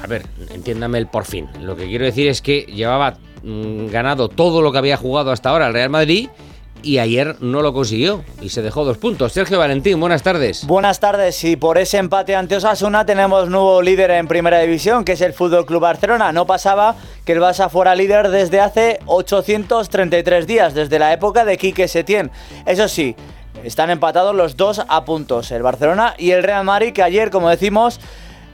a 0.00 0.06
ver, 0.06 0.24
entiéndame 0.54 0.98
el 0.98 1.08
por 1.08 1.24
fin, 1.24 1.48
lo 1.60 1.74
que 1.74 1.88
quiero 1.88 2.04
decir 2.04 2.28
es 2.28 2.42
que 2.42 2.60
llevaba 2.60 3.16
mm, 3.42 3.88
ganado 3.88 4.28
todo 4.28 4.62
lo 4.62 4.70
que 4.70 4.78
había 4.78 4.96
jugado 4.96 5.32
hasta 5.32 5.50
ahora 5.50 5.66
el 5.66 5.72
Real 5.72 5.90
Madrid 5.90 6.28
y 6.82 6.98
ayer 6.98 7.36
no 7.40 7.62
lo 7.62 7.72
consiguió 7.72 8.22
y 8.40 8.50
se 8.50 8.62
dejó 8.62 8.84
dos 8.84 8.98
puntos. 8.98 9.32
Sergio 9.32 9.58
Valentín, 9.58 9.98
buenas 9.98 10.22
tardes. 10.22 10.66
Buenas 10.66 11.00
tardes 11.00 11.42
y 11.44 11.56
por 11.56 11.78
ese 11.78 11.98
empate 11.98 12.34
ante 12.34 12.56
Osasuna 12.56 13.06
tenemos 13.06 13.48
nuevo 13.48 13.82
líder 13.82 14.12
en 14.12 14.28
primera 14.28 14.60
división 14.60 15.04
que 15.04 15.12
es 15.12 15.20
el 15.20 15.32
Fútbol 15.32 15.66
Club 15.66 15.80
Barcelona. 15.80 16.32
No 16.32 16.46
pasaba 16.46 16.96
que 17.24 17.32
el 17.32 17.40
Barça 17.40 17.68
fuera 17.68 17.94
líder 17.94 18.30
desde 18.30 18.60
hace 18.60 19.00
833 19.06 20.46
días, 20.46 20.74
desde 20.74 20.98
la 20.98 21.12
época 21.12 21.44
de 21.44 21.56
Quique 21.56 21.88
Setién. 21.88 22.30
Eso 22.66 22.88
sí, 22.88 23.16
están 23.64 23.90
empatados 23.90 24.34
los 24.34 24.56
dos 24.56 24.82
a 24.86 25.04
puntos, 25.04 25.50
el 25.50 25.62
Barcelona 25.62 26.14
y 26.18 26.32
el 26.32 26.42
Real 26.42 26.64
Madrid 26.64 26.92
que 26.92 27.02
ayer, 27.02 27.30
como 27.30 27.48
decimos, 27.48 28.00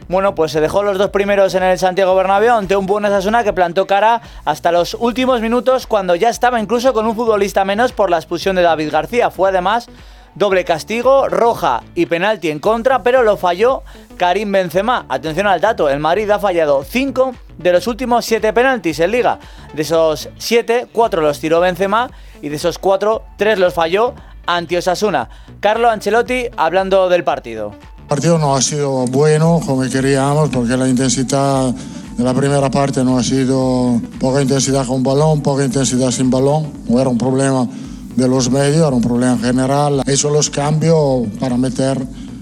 bueno, 0.09 0.35
pues 0.35 0.53
se 0.53 0.61
dejó 0.61 0.83
los 0.83 0.97
dos 0.97 1.11
primeros 1.11 1.55
en 1.55 1.63
el 1.63 1.79
Santiago 1.79 2.15
Bernabéu 2.15 2.55
ante 2.55 2.77
un 2.77 2.87
buen 2.87 3.05
Osasuna 3.05 3.45
que 3.45 3.53
plantó 3.53 3.87
cara 3.87 4.23
hasta 4.47 4.73
los 4.73 4.95
últimos 4.95 5.43
minutos 5.43 5.87
cuando 5.87 6.15
ya 6.15 6.31
estaba 6.31 6.59
incluso 6.61 6.95
con 6.95 7.07
un 7.07 7.15
futbolista 7.15 7.65
menos 7.67 7.93
por 7.93 8.09
la 8.09 8.17
expulsión 8.17 8.57
de 8.57 8.63
David 8.63 8.91
García. 8.91 9.31
Fue 9.31 9.51
además 9.51 9.87
doble 10.35 10.65
castigo, 10.65 11.29
roja 11.29 11.83
y 11.95 12.07
penalti 12.07 12.49
en 12.51 12.59
contra, 12.59 13.03
pero 13.03 13.23
lo 13.23 13.37
falló 13.37 13.83
Karim 14.17 14.51
Benzema. 14.51 15.05
Atención 15.11 15.47
al 15.47 15.61
dato, 15.61 15.91
el 15.91 16.01
Madrid 16.01 16.31
ha 16.31 16.39
fallado 16.39 16.85
5 16.85 17.35
de 17.59 17.73
los 17.73 17.87
últimos 17.87 18.25
7 18.25 18.53
penaltis 18.55 19.01
en 19.01 19.11
liga. 19.11 19.39
De 19.75 19.83
esos 19.83 20.31
7, 20.39 20.87
4 20.91 21.21
los 21.21 21.39
tiró 21.39 21.61
Benzema 21.61 22.11
y 22.41 22.49
de 22.49 22.57
esos 22.57 22.79
4, 22.79 23.25
3 23.37 23.59
los 23.59 23.75
falló 23.75 24.15
ante 24.49 24.79
Osasuna. 24.79 25.29
Carlo 25.61 25.91
Ancelotti 25.91 26.47
hablando 26.57 27.09
del 27.09 27.23
partido. 27.23 27.73
El 27.99 28.07
partido 28.09 28.39
no 28.39 28.57
ha 28.57 28.63
sido 28.63 29.05
bueno 29.07 29.61
como 29.65 29.83
queríamos 29.83 30.49
porque 30.49 30.77
la 30.77 30.89
intensidad 30.89 31.75
de 32.17 32.25
la 32.25 32.33
primera 32.33 32.71
parte 32.71 33.05
no 33.05 33.19
ha 33.19 33.23
sido 33.23 34.01
poca 34.19 34.41
intensidad 34.41 34.87
con 34.87 35.03
balón, 35.03 35.43
poca 35.43 35.65
intensidad 35.65 36.11
sin 36.11 36.31
balón. 36.31 36.73
No 36.89 36.99
era 36.99 37.11
un 37.11 37.19
problema 37.19 37.69
de 38.17 38.27
los 38.27 38.51
medios, 38.51 38.87
era 38.87 38.97
un 38.97 39.03
problema 39.03 39.39
general. 39.39 40.03
Hizo 40.07 40.31
los 40.31 40.49
cambios 40.49 41.29
para 41.39 41.59
meter 41.59 41.99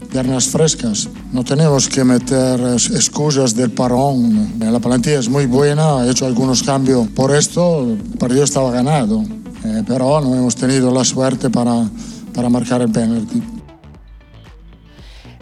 piernas 0.07 0.47
frescas. 0.47 1.09
No 1.33 1.43
tenemos 1.43 1.89
que 1.89 2.05
meter 2.05 2.61
excusas 2.95 3.57
del 3.57 3.73
parón. 3.73 4.55
La 4.61 4.79
plantilla 4.79 5.19
es 5.19 5.29
muy 5.29 5.47
buena, 5.47 5.99
ha 5.99 6.09
hecho 6.09 6.25
algunos 6.25 6.63
cambios 6.63 7.09
por 7.09 7.35
esto. 7.35 7.83
El 7.83 8.19
partido 8.19 8.45
estaba 8.45 8.71
ganado, 8.71 9.25
eh, 9.67 9.83
pero 9.87 10.21
no 10.21 10.35
hemos 10.35 10.55
tenido 10.55 10.93
la 10.93 11.05
suerte 11.05 11.51
para, 11.51 11.85
para 12.35 12.49
marcar 12.49 12.83
el 12.83 12.91
penalti. 12.91 13.43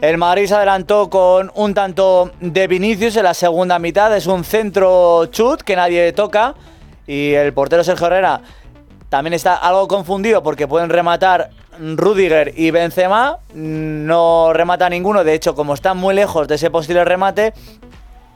El 0.00 0.18
Madrid 0.18 0.46
se 0.46 0.54
adelantó 0.54 1.08
con 1.08 1.50
un 1.54 1.72
tanto 1.72 2.30
de 2.40 2.66
Vinicius 2.66 3.16
en 3.16 3.24
la 3.24 3.34
segunda 3.34 3.78
mitad. 3.78 4.14
Es 4.16 4.26
un 4.26 4.44
centro 4.44 5.26
chut 5.26 5.62
que 5.62 5.76
nadie 5.76 6.12
toca. 6.12 6.54
Y 7.06 7.32
el 7.32 7.52
portero 7.52 7.84
Sergio 7.84 8.06
Herrera 8.06 8.40
también 9.08 9.34
está 9.34 9.54
algo 9.54 9.88
confundido 9.88 10.42
porque 10.42 10.66
pueden 10.66 10.90
rematar 10.90 11.50
Rudiger 11.78 12.52
y 12.56 12.70
Benzema. 12.70 13.38
No 13.54 14.52
remata 14.52 14.88
ninguno. 14.88 15.24
De 15.24 15.34
hecho, 15.34 15.54
como 15.54 15.74
están 15.74 15.96
muy 15.96 16.14
lejos 16.14 16.48
de 16.48 16.56
ese 16.56 16.70
posible 16.70 17.04
remate, 17.04 17.54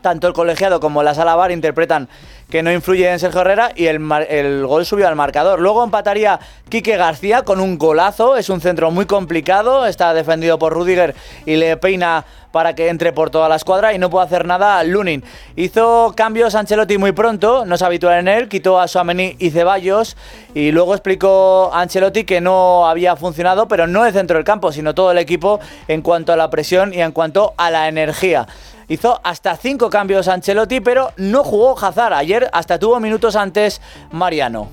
tanto 0.00 0.26
el 0.26 0.32
colegiado 0.32 0.80
como 0.80 1.02
la 1.02 1.14
sala 1.14 1.34
bar 1.34 1.50
interpretan 1.50 2.08
que 2.50 2.62
no 2.62 2.72
influye 2.72 3.10
en 3.10 3.18
Sergio 3.18 3.42
Herrera 3.42 3.72
y 3.74 3.86
el, 3.86 4.00
el, 4.28 4.66
gol 4.66 4.86
subió 4.86 5.06
al 5.06 5.16
marcador. 5.16 5.60
Luego 5.60 5.84
empataría 5.84 6.40
Quique 6.68 6.96
García 6.96 7.42
con 7.42 7.60
un 7.60 7.78
golazo, 7.78 8.36
es 8.36 8.48
un 8.48 8.60
centro 8.60 8.90
muy 8.90 9.06
complicado, 9.06 9.86
está 9.86 10.14
defendido 10.14 10.58
por 10.58 10.72
Rudiger 10.72 11.14
y 11.44 11.56
le 11.56 11.76
peina 11.76 12.24
para 12.52 12.74
que 12.74 12.88
entre 12.88 13.12
por 13.12 13.30
toda 13.30 13.48
la 13.48 13.56
escuadra 13.56 13.92
y 13.92 13.98
no 13.98 14.10
puede 14.10 14.26
hacer 14.26 14.46
nada 14.46 14.82
Lunin. 14.82 15.22
Hizo 15.56 16.14
cambios 16.16 16.54
Ancelotti 16.54 16.96
muy 16.98 17.12
pronto, 17.12 17.64
no 17.66 17.74
es 17.74 17.82
habitual 17.82 18.18
en 18.18 18.28
él, 18.28 18.48
quitó 18.48 18.80
a 18.80 18.88
Suamení 18.88 19.36
y 19.38 19.50
Ceballos 19.50 20.16
y 20.54 20.72
luego 20.72 20.94
explicó 20.94 21.70
Ancelotti 21.74 22.24
que 22.24 22.40
no 22.40 22.88
había 22.88 23.16
funcionado, 23.16 23.68
pero 23.68 23.86
no 23.86 24.06
el 24.06 24.12
centro 24.12 24.36
del 24.36 24.44
campo, 24.44 24.72
sino 24.72 24.94
todo 24.94 25.10
el 25.10 25.18
equipo 25.18 25.60
en 25.86 26.02
cuanto 26.02 26.32
a 26.32 26.36
la 26.36 26.48
presión 26.50 26.94
y 26.94 27.02
en 27.02 27.12
cuanto 27.12 27.54
a 27.56 27.70
la 27.70 27.88
energía. 27.88 28.46
Hizo 28.90 29.20
hasta 29.22 29.54
cinco 29.56 29.90
cambios 29.90 30.28
Ancelotti, 30.28 30.80
pero 30.80 31.12
no 31.18 31.44
jugó 31.44 31.78
Hazard. 31.78 32.14
Ayer 32.14 32.37
hasta 32.52 32.78
tuvo 32.78 33.00
minutos 33.00 33.36
antes 33.36 33.80
Mariano. 34.12 34.68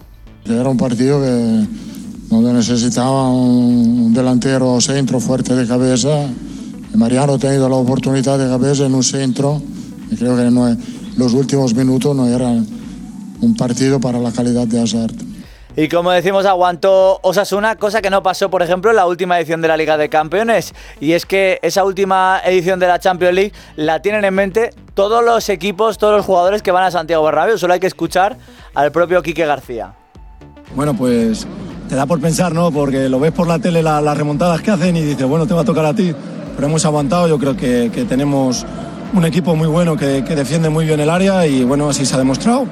Era 0.45 0.69
un 0.69 0.77
partido 0.77 1.21
que 1.21 1.67
donde 2.29 2.53
necesitaba 2.53 3.29
un 3.29 4.13
delantero 4.13 4.79
centro 4.81 5.19
fuerte 5.19 5.55
de 5.55 5.67
cabeza. 5.67 6.27
Mariano 6.93 7.33
ha 7.33 7.37
tenido 7.37 7.67
la 7.67 7.75
oportunidad 7.75 8.39
de 8.39 8.47
cabeza 8.47 8.85
en 8.85 8.95
un 8.95 9.03
centro 9.03 9.61
y 10.11 10.15
creo 10.15 10.35
que 10.35 10.49
no, 10.49 10.75
los 11.17 11.33
últimos 11.33 11.73
minutos 11.73 12.15
no 12.15 12.27
eran 12.27 12.65
un 13.41 13.55
partido 13.55 13.99
para 13.99 14.19
la 14.19 14.31
calidad 14.31 14.67
de 14.67 14.81
Hazard. 14.81 15.13
Y 15.77 15.89
como 15.89 16.11
decimos, 16.11 16.45
aguantó 16.45 17.19
Osasuna, 17.21 17.75
cosa 17.75 18.01
que 18.01 18.09
no 18.09 18.23
pasó, 18.23 18.49
por 18.49 18.61
ejemplo, 18.61 18.91
en 18.91 18.95
la 18.95 19.05
última 19.05 19.37
edición 19.37 19.61
de 19.61 19.67
la 19.67 19.75
Liga 19.75 19.97
de 19.97 20.07
Campeones. 20.07 20.73
Y 21.01 21.11
es 21.11 21.25
que 21.25 21.59
esa 21.61 21.83
última 21.83 22.39
edición 22.45 22.79
de 22.79 22.87
la 22.87 22.97
Champions 22.99 23.33
League 23.35 23.51
la 23.75 24.01
tienen 24.01 24.23
en 24.23 24.33
mente 24.33 24.69
todos 24.93 25.23
los 25.23 25.49
equipos, 25.49 25.97
todos 25.97 26.15
los 26.15 26.25
jugadores 26.25 26.61
que 26.61 26.71
van 26.71 26.83
a 26.85 26.91
Santiago 26.91 27.25
Bernabéu. 27.25 27.57
Solo 27.57 27.73
hay 27.73 27.81
que 27.81 27.87
escuchar 27.87 28.37
al 28.73 28.91
propio 28.93 29.21
Quique 29.21 29.45
García. 29.45 29.93
Bueno, 30.75 30.93
pues 30.95 31.45
te 31.89 31.95
da 31.95 32.05
por 32.05 32.21
pensar, 32.21 32.53
¿no? 32.53 32.71
Porque 32.71 33.09
lo 33.09 33.19
ves 33.19 33.33
por 33.33 33.45
la 33.47 33.59
tele 33.59 33.83
la- 33.83 33.99
las 33.99 34.17
remontadas 34.17 34.61
que 34.61 34.71
hacen 34.71 34.95
y 34.95 35.01
dices, 35.01 35.27
bueno, 35.27 35.45
te 35.45 35.53
va 35.53 35.61
a 35.61 35.65
tocar 35.65 35.85
a 35.85 35.93
ti. 35.93 36.15
Pero 36.55 36.67
hemos 36.67 36.85
aguantado, 36.85 37.27
yo 37.27 37.37
creo 37.37 37.57
que, 37.57 37.89
tenemos 38.07 38.65
un 39.13 39.25
equipo 39.25 39.55
muy 39.57 39.67
bueno 39.67 39.97
que 39.97 40.21
defiende 40.21 40.69
muy 40.69 40.85
bien 40.85 41.01
el 41.01 41.09
área 41.09 41.45
y 41.45 41.65
bueno, 41.65 41.89
así 41.89 42.05
se 42.05 42.15
ha 42.15 42.17
demostrado. 42.17 42.65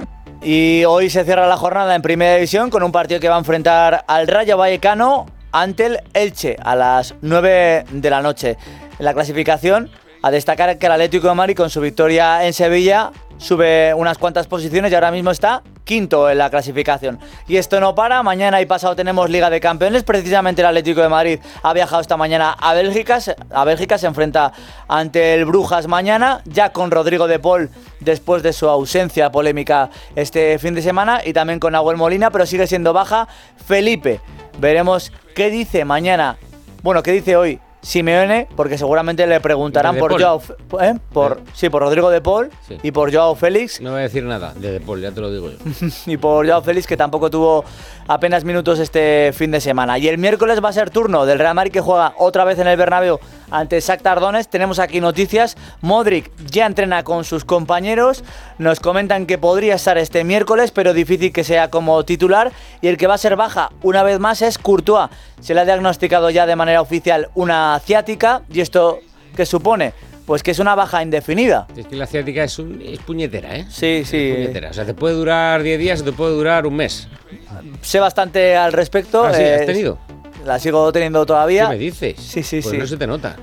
Y 0.45 0.84
hoy 0.84 1.10
se 1.10 1.23
cierra 1.23 1.47
la 1.47 1.56
jornada 1.56 1.95
en 1.95 2.01
Primera 2.01 2.36
División 2.36 2.69
con 2.69 2.84
un 2.84 2.91
partido 2.91 3.21
que 3.21 3.29
va 3.29 3.36
a 3.36 3.39
enfrentar 3.39 4.03
al 4.08 4.27
Rayo 4.27 4.58
Vallecano 4.58 5.25
ante 5.53 5.86
el 5.86 5.99
Elche 6.13 6.58
a 6.62 6.75
las 6.75 7.15
9 7.21 7.86
de 7.89 8.10
la 8.10 8.21
noche. 8.21 8.58
En 8.99 9.06
la 9.06 9.13
clasificación, 9.13 9.89
a 10.21 10.32
destacar 10.32 10.77
que 10.77 10.86
el 10.86 10.91
Atlético 10.91 11.29
de 11.29 11.36
Madrid 11.36 11.56
con 11.56 11.69
su 11.69 11.79
victoria 11.79 12.45
en 12.45 12.51
Sevilla 12.51 13.12
sube 13.38 13.93
unas 13.93 14.17
cuantas 14.17 14.48
posiciones 14.48 14.91
y 14.91 14.96
ahora 14.96 15.12
mismo 15.12 15.32
está 15.32 15.63
quinto 15.84 16.30
en 16.30 16.38
la 16.38 16.50
clasificación. 16.50 17.19
Y 17.48 17.58
esto 17.58 17.80
no 17.80 17.96
para, 17.96 18.24
mañana 18.24 18.62
y 18.62 18.65
pasado 18.65 18.96
tenemos 18.96 19.30
Liga 19.30 19.50
de 19.50 19.60
Campeones, 19.60 20.04
precisamente 20.04 20.62
el 20.62 20.67
Atlético 20.67 21.02
de 21.02 21.10
Madrid 21.10 21.39
ha 21.62 21.74
viajado 21.74 22.02
esta 22.02 22.17
mañana 22.17 22.56
a 22.60 22.74
Bélgica, 22.74 23.19
a 23.52 23.65
Bélgica 23.65 23.98
se 23.98 24.08
enfrenta 24.08 24.54
ante 24.88 25.34
el 25.34 25.46
Brujas 25.46 25.88
mañana, 25.88 26.41
ya 26.46 26.72
con 26.72 26.91
Rodrigo 26.91 27.28
de 27.28 27.39
Paul 27.39 27.69
después 28.00 28.43
de 28.43 28.54
su 28.54 28.69
ausencia 28.69 29.32
polémica 29.32 29.89
este 30.15 30.58
fin 30.60 30.74
de 30.76 30.82
semana 30.82 31.22
y 31.26 31.34
también 31.34 31.60
con 31.60 31.74
Nahuel 31.74 31.98
Molina, 31.98 32.32
pero 32.32 32.46
sigue 32.46 32.67
siendo 32.67 32.93
baja 32.93 33.28
Felipe. 33.65 34.22
Veremos 34.60 35.12
qué 35.36 35.50
dice 35.50 35.86
mañana, 35.86 36.38
bueno, 36.82 37.04
qué 37.04 37.12
dice 37.12 37.36
hoy 37.36 37.60
Simeone, 37.84 38.48
porque 38.56 38.78
seguramente 38.78 39.28
le 39.28 39.39
preguntarán 39.41 39.93
De 39.96 40.00
por 40.00 40.12
Paul. 40.12 40.22
Joao, 40.24 40.41
¿eh? 40.82 40.96
por, 41.12 41.41
sí, 41.54 41.69
por 41.69 41.82
Rodrigo 41.84 42.10
de 42.10 42.22
Paul 42.22 42.50
Sí. 42.67 42.78
y 42.82 42.91
por 42.91 43.13
Joao 43.13 43.36
Félix 43.36 43.82
No 43.82 43.91
voy 43.91 44.00
a 44.00 44.04
decir 44.04 44.24
nada 44.24 44.54
de 44.56 44.72
Depol, 44.72 45.02
ya 45.02 45.12
te 45.12 45.19
lo 45.22 45.30
digo 45.32 45.50
yo. 45.52 45.58
y 46.06 46.17
por 46.17 46.48
Joao 46.48 46.62
Félix 46.63 46.88
que 46.88 46.96
tampoco 46.98 47.30
tuvo 47.30 47.65
apenas 48.08 48.46
minutos 48.46 48.80
este 48.80 49.32
fin 49.34 49.52
de 49.52 49.60
semana. 49.62 49.98
Y 49.98 50.08
el 50.08 50.17
miércoles 50.17 50.63
va 50.63 50.69
a 50.69 50.74
ser 50.74 50.89
turno 50.89 51.26
del 51.26 51.39
Real 51.39 51.54
Madrid 51.56 51.72
que 51.74 51.82
juega 51.82 52.13
otra 52.17 52.46
vez 52.46 52.58
en 52.60 52.67
el 52.67 52.78
Bernabéu 52.78 53.19
ante 53.52 53.80
Shakhtar 53.80 54.19
Donetsk. 54.19 54.50
Tenemos 54.50 54.80
aquí 54.80 55.00
noticias. 55.02 55.56
Modric 55.82 56.32
ya 56.50 56.65
entrena 56.65 57.04
con 57.04 57.24
sus 57.26 57.43
compañeros. 57.46 58.24
Nos 58.58 58.80
comentan 58.80 59.26
que 59.26 59.38
podría 59.38 59.76
estar 59.76 59.98
este 59.98 60.24
miércoles, 60.24 60.72
pero 60.72 60.93
difícil 60.93 61.32
que 61.34 61.43
sea 61.43 61.69
como 61.69 62.04
titular. 62.06 62.52
Y 62.82 62.88
el 62.88 62.98
que 62.98 63.08
va 63.08 63.15
a 63.15 63.17
ser 63.17 63.36
baja 63.36 63.72
una 63.82 64.04
vez 64.04 64.19
más 64.19 64.41
es 64.41 64.58
Courtois. 64.58 65.10
Se 65.41 65.54
le 65.54 65.60
ha 65.62 65.65
diagnosticado 65.65 66.30
ya 66.30 66.46
de 66.46 66.56
manera 66.56 66.82
oficial 66.82 67.30
una 67.36 67.73
ciática. 67.80 68.42
¿Y 68.52 68.62
esto 68.62 69.00
qué 69.36 69.46
supone? 69.46 69.94
Pues 70.26 70.42
que 70.42 70.52
es 70.52 70.60
una 70.60 70.74
baja 70.74 71.04
indefinida. 71.04 71.68
Es 71.76 71.86
que 71.88 71.96
la 71.98 72.08
ciática 72.08 72.44
es, 72.46 72.58
un- 72.58 72.82
es 72.82 73.00
puñetera, 73.00 73.56
¿eh? 73.58 73.66
Sí, 73.70 74.04
sí. 74.06 74.30
Es 74.30 74.36
puñetera. 74.36 74.70
O 74.70 74.74
sea, 74.74 74.86
te 74.86 74.94
puede 74.94 75.16
durar 75.16 75.62
10 75.64 75.78
días 75.80 76.02
o 76.02 76.04
te 76.06 76.14
puede 76.14 76.34
durar 76.34 76.66
un 76.66 76.76
mes. 76.78 77.08
Sé 77.82 78.00
bastante 78.00 78.56
al 78.56 78.72
respecto. 78.74 79.26
Ah, 79.26 79.34
sí, 79.34 79.44
¿has 79.44 79.62
eh, 79.62 79.66
tenido? 79.66 79.98
La 80.46 80.60
sigo 80.60 80.92
teniendo 80.92 81.26
todavía. 81.26 81.66
¿Qué 81.66 81.70
me 81.74 81.78
dices? 81.78 82.16
Sí, 82.20 82.42
sí, 82.44 82.62
Pues 82.62 82.72
sí. 82.72 82.78
no 82.78 82.88
se 82.88 82.98
te 82.98 83.06
nota. 83.08 83.36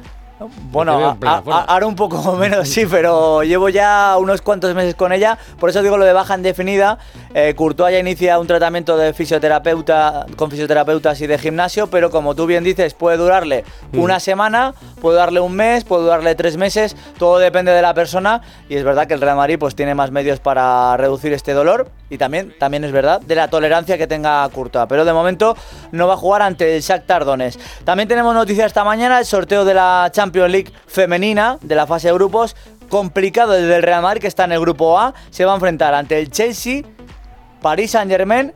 Bueno, 0.73 1.17
a- 1.23 1.43
a- 1.47 1.65
ahora 1.65 1.87
un 1.87 1.97
poco 1.97 2.33
menos, 2.37 2.69
sí, 2.69 2.87
pero 2.87 3.43
llevo 3.43 3.69
ya 3.69 4.17
unos 4.19 4.41
cuantos 4.43 4.75
meses 4.75 4.95
con 4.95 5.13
ella. 5.13 5.37
Por 5.59 5.71
eso 5.71 5.83
digo 5.83 5.97
lo 5.99 6.05
de 6.05 6.13
baja 6.13 6.35
indefinida. 6.37 6.99
Eh, 7.35 7.55
Courtois 7.57 7.93
ya 7.93 7.99
inicia 7.99 8.39
un 8.39 8.47
tratamiento 8.47 8.97
de 8.97 9.13
fisioterapeuta 9.13 10.27
con 10.37 10.51
fisioterapeutas 10.51 11.21
y 11.21 11.27
de 11.27 11.39
gimnasio, 11.39 11.89
pero 11.89 12.11
como 12.11 12.35
tú 12.35 12.47
bien 12.47 12.65
dices, 12.65 12.95
puede 12.95 13.17
durarle 13.17 13.65
Mm. 13.93 13.99
una 14.01 14.21
semana, 14.21 14.75
puede 15.01 15.19
darle 15.19 15.41
un 15.41 15.55
mes, 15.55 15.85
puede 15.85 16.07
darle 16.07 16.35
tres 16.35 16.57
meses. 16.57 16.97
Todo 17.19 17.39
depende 17.39 17.73
de 17.73 17.83
la 17.83 17.95
persona. 17.95 18.41
Y 18.69 18.77
es 18.77 18.85
verdad 18.85 19.07
que 19.07 19.15
el 19.15 19.21
Real 19.21 19.37
Madrid 19.37 19.59
pues 19.59 19.75
tiene 19.75 19.95
más 19.95 20.11
medios 20.11 20.41
para 20.41 20.97
reducir 20.97 21.33
este 21.33 21.53
dolor. 21.53 21.91
Y 22.09 22.19
también, 22.19 22.53
también 22.59 22.83
es 22.83 22.91
verdad 22.91 23.21
de 23.21 23.35
la 23.37 23.47
tolerancia 23.49 23.97
que 23.97 24.07
tenga 24.09 24.49
Courtois. 24.49 24.87
Pero 24.89 25.05
de 25.05 25.13
momento 25.13 25.57
no 25.93 26.09
va 26.09 26.15
a 26.15 26.17
jugar 26.17 26.43
ante 26.43 26.75
el 26.77 26.83
Shakhtar 26.83 27.25
Donetsk. 27.25 27.61
También 27.85 28.09
tenemos 28.09 28.35
noticias 28.35 28.67
esta 28.67 28.83
mañana, 28.83 29.19
el 29.21 29.27
sorteo 29.27 29.65
de 29.65 29.75
la 29.75 30.09
Champions 30.11 30.30
League 30.33 30.73
femenina 30.87 31.59
de 31.61 31.75
la 31.75 31.87
fase 31.87 32.09
de 32.09 32.15
grupos. 32.15 32.57
Complicado 32.89 33.55
el 33.57 33.69
del 33.69 33.83
Real 33.83 34.03
Madrid 34.03 34.21
que 34.21 34.27
está 34.27 34.45
en 34.45 34.53
el 34.53 34.61
grupo 34.61 34.99
A. 34.99 35.15
Se 35.31 35.45
va 35.45 35.53
a 35.53 35.55
enfrentar 35.55 35.95
ante 35.95 36.19
el 36.19 36.31
Chelsea, 36.31 36.83
Paris 37.63 37.93
Saint 37.93 38.11
Germain 38.11 38.53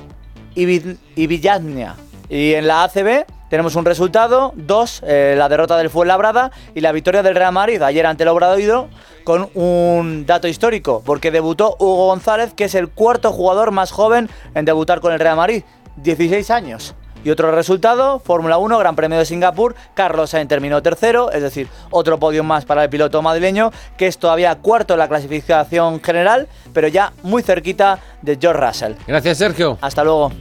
y, 0.54 0.64
Vi- 0.66 0.98
y 1.14 1.26
Villarnia. 1.26 1.94
Y 2.28 2.54
en 2.54 2.66
la 2.66 2.84
ACB 2.84 3.26
tenemos 3.50 3.76
un 3.76 3.84
resultado, 3.84 4.52
dos, 4.56 5.02
eh, 5.06 5.34
la 5.38 5.48
derrota 5.48 5.76
del 5.76 5.90
Fuenlabrada 5.90 6.50
y 6.74 6.80
la 6.80 6.90
victoria 6.90 7.22
del 7.22 7.36
Real 7.36 7.52
Madrid 7.52 7.80
ayer 7.82 8.04
ante 8.06 8.24
el 8.24 8.28
Obradoiro 8.30 8.88
con 9.22 9.48
un 9.54 10.26
dato 10.26 10.48
histórico, 10.48 11.02
porque 11.04 11.30
debutó 11.30 11.76
Hugo 11.78 12.06
González, 12.08 12.52
que 12.54 12.64
es 12.64 12.74
el 12.74 12.88
cuarto 12.88 13.30
jugador 13.32 13.70
más 13.70 13.92
joven 13.92 14.28
en 14.54 14.64
debutar 14.64 15.00
con 15.00 15.12
el 15.12 15.20
Real 15.20 15.36
Madrid, 15.36 15.62
16 15.96 16.50
años. 16.50 16.94
Y 17.24 17.30
otro 17.30 17.50
resultado, 17.50 18.20
Fórmula 18.20 18.58
1, 18.58 18.78
Gran 18.78 18.94
Premio 18.94 19.18
de 19.18 19.24
Singapur, 19.24 19.74
Carlos 19.94 20.30
Sainz 20.30 20.48
terminó 20.48 20.82
tercero, 20.82 21.32
es 21.32 21.42
decir, 21.42 21.68
otro 21.90 22.18
podio 22.18 22.44
más 22.44 22.66
para 22.66 22.84
el 22.84 22.90
piloto 22.90 23.22
madrileño, 23.22 23.72
que 23.96 24.06
es 24.06 24.18
todavía 24.18 24.54
cuarto 24.56 24.92
en 24.92 24.98
la 24.98 25.08
clasificación 25.08 26.02
general, 26.02 26.48
pero 26.74 26.86
ya 26.86 27.12
muy 27.22 27.42
cerquita 27.42 27.98
de 28.20 28.36
George 28.38 28.60
Russell. 28.60 28.92
Gracias, 29.06 29.38
Sergio. 29.38 29.78
Hasta 29.80 30.04
luego. 30.04 30.32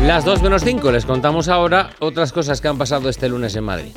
Las 0.00 0.24
2 0.24 0.42
menos 0.42 0.62
5 0.62 0.92
les 0.92 1.04
contamos 1.04 1.48
ahora 1.48 1.90
otras 1.98 2.32
cosas 2.32 2.60
que 2.60 2.68
han 2.68 2.78
pasado 2.78 3.08
este 3.08 3.28
lunes 3.28 3.56
en 3.56 3.64
Madrid. 3.64 3.92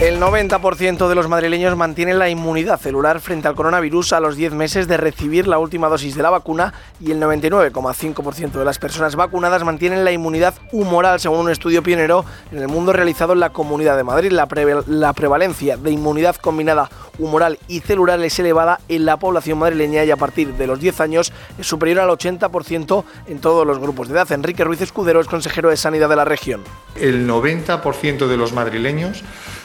El 0.00 0.20
90% 0.20 1.08
de 1.08 1.14
los 1.14 1.28
madrileños 1.28 1.76
mantienen 1.76 2.18
la 2.18 2.28
inmunidad 2.28 2.80
celular 2.80 3.20
frente 3.20 3.46
al 3.46 3.54
coronavirus 3.54 4.12
a 4.12 4.20
los 4.20 4.34
10 4.34 4.52
meses 4.52 4.88
de 4.88 4.96
recibir 4.96 5.46
la 5.46 5.58
última 5.58 5.88
dosis 5.88 6.16
de 6.16 6.22
la 6.22 6.30
vacuna 6.30 6.74
y 7.00 7.12
el 7.12 7.20
99,5% 7.20 8.50
de 8.50 8.64
las 8.64 8.80
personas 8.80 9.14
vacunadas 9.14 9.62
mantienen 9.62 10.04
la 10.04 10.10
inmunidad 10.10 10.54
humoral 10.72 11.20
según 11.20 11.38
un 11.38 11.50
estudio 11.50 11.84
pionero 11.84 12.24
en 12.50 12.58
el 12.58 12.66
mundo 12.66 12.92
realizado 12.92 13.34
en 13.34 13.40
la 13.40 13.50
Comunidad 13.50 13.96
de 13.96 14.02
Madrid. 14.02 14.32
La, 14.32 14.48
la 14.88 15.12
prevalencia 15.12 15.76
de 15.76 15.92
inmunidad 15.92 16.36
combinada 16.36 16.90
humoral 17.18 17.60
y 17.68 17.78
celular 17.78 18.20
es 18.20 18.36
elevada 18.40 18.80
en 18.88 19.04
la 19.04 19.16
población 19.18 19.58
madrileña 19.58 20.04
y 20.04 20.10
a 20.10 20.16
partir 20.16 20.54
de 20.54 20.66
los 20.66 20.80
10 20.80 21.00
años 21.00 21.32
es 21.56 21.66
superior 21.66 22.00
al 22.00 22.10
80% 22.10 23.04
en 23.28 23.38
todos 23.38 23.64
los 23.64 23.78
grupos 23.78 24.08
de 24.08 24.14
edad. 24.14 24.32
Enrique 24.32 24.64
Ruiz 24.64 24.80
Escudero 24.80 25.20
es 25.20 25.28
consejero 25.28 25.70
de 25.70 25.76
Sanidad 25.76 26.08
de 26.08 26.16
la 26.16 26.24
región. 26.24 26.62
El 26.96 27.28
90% 27.28 28.26
de 28.26 28.36
los 28.36 28.52
madrileños 28.52 29.22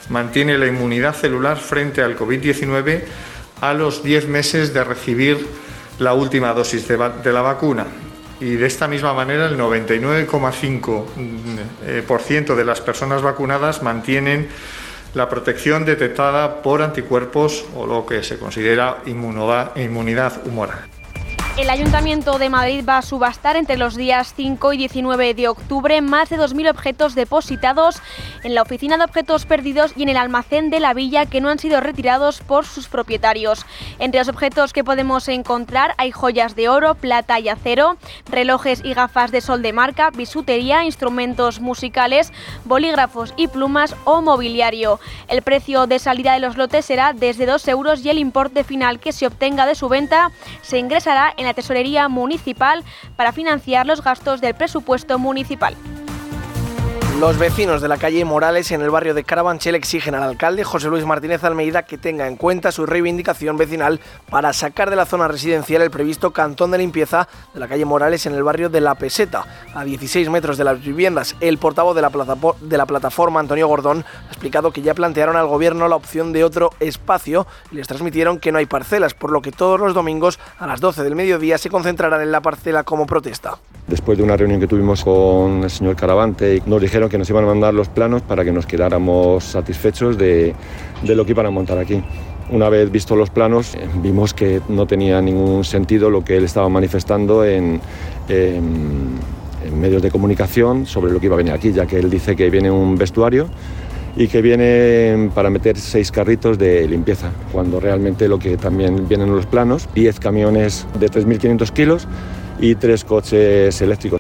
mantiene 0.09 0.57
la 0.57 0.67
inmunidad 0.67 1.15
celular 1.15 1.57
frente 1.57 2.01
al 2.01 2.17
COVID-19 2.17 3.01
a 3.61 3.73
los 3.73 4.03
10 4.03 4.27
meses 4.27 4.73
de 4.73 4.83
recibir 4.83 5.47
la 5.99 6.13
última 6.13 6.53
dosis 6.53 6.87
de, 6.87 6.97
la 6.97 7.41
vacuna. 7.41 7.85
Y 8.39 8.55
de 8.55 8.67
esta 8.67 8.87
misma 8.87 9.13
manera, 9.13 9.47
el 9.47 9.57
99,5% 9.57 11.03
eh, 11.85 12.03
por 12.07 12.21
ciento 12.21 12.55
de 12.55 12.63
las 12.65 12.79
personas 12.79 13.21
vacunadas 13.21 13.83
mantienen 13.83 14.47
la 15.13 15.27
protección 15.27 15.85
detectada 15.85 16.61
por 16.61 16.81
anticuerpos 16.81 17.65
o 17.75 17.85
lo 17.85 18.05
que 18.05 18.23
se 18.23 18.37
considera 18.37 18.99
inmunoda- 19.05 19.73
inmunidad 19.75 20.41
humoral. 20.45 20.98
El 21.57 21.69
Ayuntamiento 21.69 22.39
de 22.39 22.49
Madrid 22.49 22.85
va 22.87 22.97
a 22.97 23.01
subastar 23.01 23.57
entre 23.57 23.75
los 23.75 23.95
días 23.95 24.33
5 24.35 24.71
y 24.73 24.77
19 24.77 25.33
de 25.33 25.49
octubre 25.49 26.01
más 26.01 26.29
de 26.29 26.39
2.000 26.39 26.69
objetos 26.69 27.15
depositados 27.15 28.01
en 28.43 28.55
la 28.55 28.61
Oficina 28.61 28.97
de 28.97 29.03
Objetos 29.03 29.45
Perdidos 29.45 29.91
y 29.97 30.03
en 30.03 30.09
el 30.09 30.15
almacén 30.15 30.69
de 30.69 30.79
la 30.79 30.93
villa 30.93 31.25
que 31.25 31.41
no 31.41 31.49
han 31.49 31.59
sido 31.59 31.81
retirados 31.81 32.39
por 32.39 32.65
sus 32.65 32.87
propietarios. 32.87 33.65
Entre 33.99 34.19
los 34.19 34.29
objetos 34.29 34.71
que 34.71 34.85
podemos 34.85 35.27
encontrar 35.27 35.95
hay 35.97 36.11
joyas 36.11 36.55
de 36.55 36.69
oro, 36.69 36.95
plata 36.95 37.39
y 37.41 37.49
acero, 37.49 37.97
relojes 38.29 38.81
y 38.85 38.93
gafas 38.93 39.31
de 39.31 39.41
sol 39.41 39.61
de 39.61 39.73
marca, 39.73 40.11
bisutería, 40.11 40.85
instrumentos 40.85 41.59
musicales, 41.59 42.31
bolígrafos 42.63 43.33
y 43.35 43.49
plumas 43.49 43.95
o 44.05 44.21
mobiliario. 44.21 45.01
El 45.27 45.41
precio 45.41 45.87
de 45.87 45.99
salida 45.99 46.33
de 46.33 46.39
los 46.39 46.55
lotes 46.55 46.85
será 46.85 47.11
desde 47.11 47.45
2 47.45 47.67
euros 47.67 48.05
y 48.05 48.09
el 48.09 48.17
importe 48.17 48.63
final 48.63 48.99
que 49.01 49.11
se 49.11 49.27
obtenga 49.27 49.65
de 49.65 49.75
su 49.75 49.89
venta 49.89 50.31
se 50.61 50.77
ingresará 50.77 51.33
en 51.35 51.48
la 51.49 51.55
tesorería 51.55 52.07
municipal 52.09 52.83
para 53.15 53.31
financiar 53.31 53.87
los 53.87 54.03
gastos 54.03 54.39
del 54.39 54.53
presupuesto 54.53 55.17
municipal. 55.17 55.75
Los 57.19 57.37
vecinos 57.37 57.81
de 57.81 57.89
la 57.89 57.97
calle 57.97 58.23
Morales 58.23 58.71
en 58.71 58.81
el 58.81 58.91
barrio 58.91 59.13
de 59.13 59.25
Carabanchel 59.25 59.75
exigen 59.75 60.15
al 60.15 60.23
alcalde 60.23 60.63
José 60.63 60.87
Luis 60.87 61.05
Martínez 61.05 61.43
Almeida 61.43 61.83
que 61.83 61.97
tenga 61.97 62.25
en 62.27 62.37
cuenta 62.37 62.71
su 62.71 62.85
reivindicación 62.85 63.57
vecinal 63.57 63.99
para 64.29 64.53
sacar 64.53 64.89
de 64.89 64.95
la 64.95 65.05
zona 65.05 65.27
residencial 65.27 65.81
el 65.81 65.91
previsto 65.91 66.31
cantón 66.31 66.71
de 66.71 66.77
limpieza 66.77 67.27
de 67.53 67.59
la 67.59 67.67
calle 67.67 67.83
Morales 67.83 68.25
en 68.25 68.35
el 68.35 68.43
barrio 68.43 68.69
de 68.69 68.79
La 68.79 68.95
Peseta, 68.95 69.43
a 69.75 69.83
16 69.83 70.29
metros 70.29 70.57
de 70.57 70.63
las 70.63 70.81
viviendas. 70.81 71.35
El 71.41 71.57
portavoz 71.57 71.93
de 71.93 72.01
la, 72.77 72.85
plataforma, 72.85 73.41
Antonio 73.41 73.67
Gordón, 73.67 74.05
ha 74.07 74.31
explicado 74.31 74.71
que 74.71 74.81
ya 74.81 74.93
plantearon 74.93 75.35
al 75.35 75.47
gobierno 75.47 75.89
la 75.89 75.97
opción 75.97 76.31
de 76.31 76.45
otro 76.45 76.69
espacio 76.79 77.45
y 77.69 77.75
les 77.75 77.87
transmitieron 77.87 78.39
que 78.39 78.53
no 78.53 78.59
hay 78.59 78.65
parcelas, 78.65 79.13
por 79.13 79.31
lo 79.31 79.41
que 79.41 79.51
todos 79.51 79.77
los 79.77 79.93
domingos 79.93 80.39
a 80.57 80.67
las 80.67 80.79
12 80.79 81.03
del 81.03 81.17
mediodía 81.17 81.57
se 81.57 81.69
concentrarán 81.69 82.21
en 82.21 82.31
la 82.31 82.39
parcela 82.39 82.85
como 82.85 83.05
protesta. 83.05 83.57
Después 83.87 84.19
de 84.19 84.23
una 84.23 84.37
reunión 84.37 84.61
que 84.61 84.67
tuvimos 84.67 85.03
con 85.03 85.63
el 85.63 85.69
señor 85.71 85.95
Caravante, 85.95 86.61
nos 86.67 86.79
dijeron 86.79 87.08
que 87.09 87.17
nos 87.17 87.29
iban 87.29 87.43
a 87.43 87.47
mandar 87.47 87.73
los 87.73 87.89
planos 87.89 88.21
para 88.21 88.45
que 88.45 88.51
nos 88.51 88.65
quedáramos 88.65 89.43
satisfechos 89.43 90.17
de, 90.17 90.53
de 91.03 91.15
lo 91.15 91.25
que 91.25 91.31
iban 91.31 91.45
a 91.45 91.49
montar 91.49 91.77
aquí. 91.77 92.01
Una 92.51 92.69
vez 92.69 92.91
visto 92.91 93.15
los 93.15 93.29
planos, 93.29 93.75
eh, 93.75 93.87
vimos 94.01 94.33
que 94.33 94.61
no 94.69 94.87
tenía 94.87 95.21
ningún 95.21 95.63
sentido 95.63 96.09
lo 96.09 96.23
que 96.23 96.37
él 96.37 96.45
estaba 96.45 96.67
manifestando 96.69 97.45
en, 97.45 97.79
en, 98.27 99.19
en 99.65 99.79
medios 99.79 100.01
de 100.01 100.09
comunicación 100.09 100.85
sobre 100.85 101.11
lo 101.11 101.19
que 101.19 101.27
iba 101.27 101.35
a 101.35 101.37
venir 101.37 101.53
aquí, 101.53 101.71
ya 101.71 101.85
que 101.85 101.99
él 101.99 102.09
dice 102.09 102.35
que 102.35 102.49
viene 102.49 102.71
un 102.71 102.97
vestuario 102.97 103.47
y 104.15 104.27
que 104.27 104.41
viene 104.41 105.29
para 105.33 105.49
meter 105.49 105.77
seis 105.77 106.11
carritos 106.11 106.57
de 106.57 106.87
limpieza, 106.87 107.31
cuando 107.51 107.79
realmente 107.79 108.27
lo 108.27 108.39
que 108.39 108.57
también 108.57 109.07
vienen 109.07 109.29
en 109.29 109.35
los 109.35 109.45
planos, 109.45 109.87
10 109.93 110.19
camiones 110.19 110.87
de 110.99 111.09
3.500 111.09 111.71
kilos 111.71 112.07
y 112.59 112.75
tres 112.75 113.03
coches 113.05 113.81
eléctricos. 113.81 114.19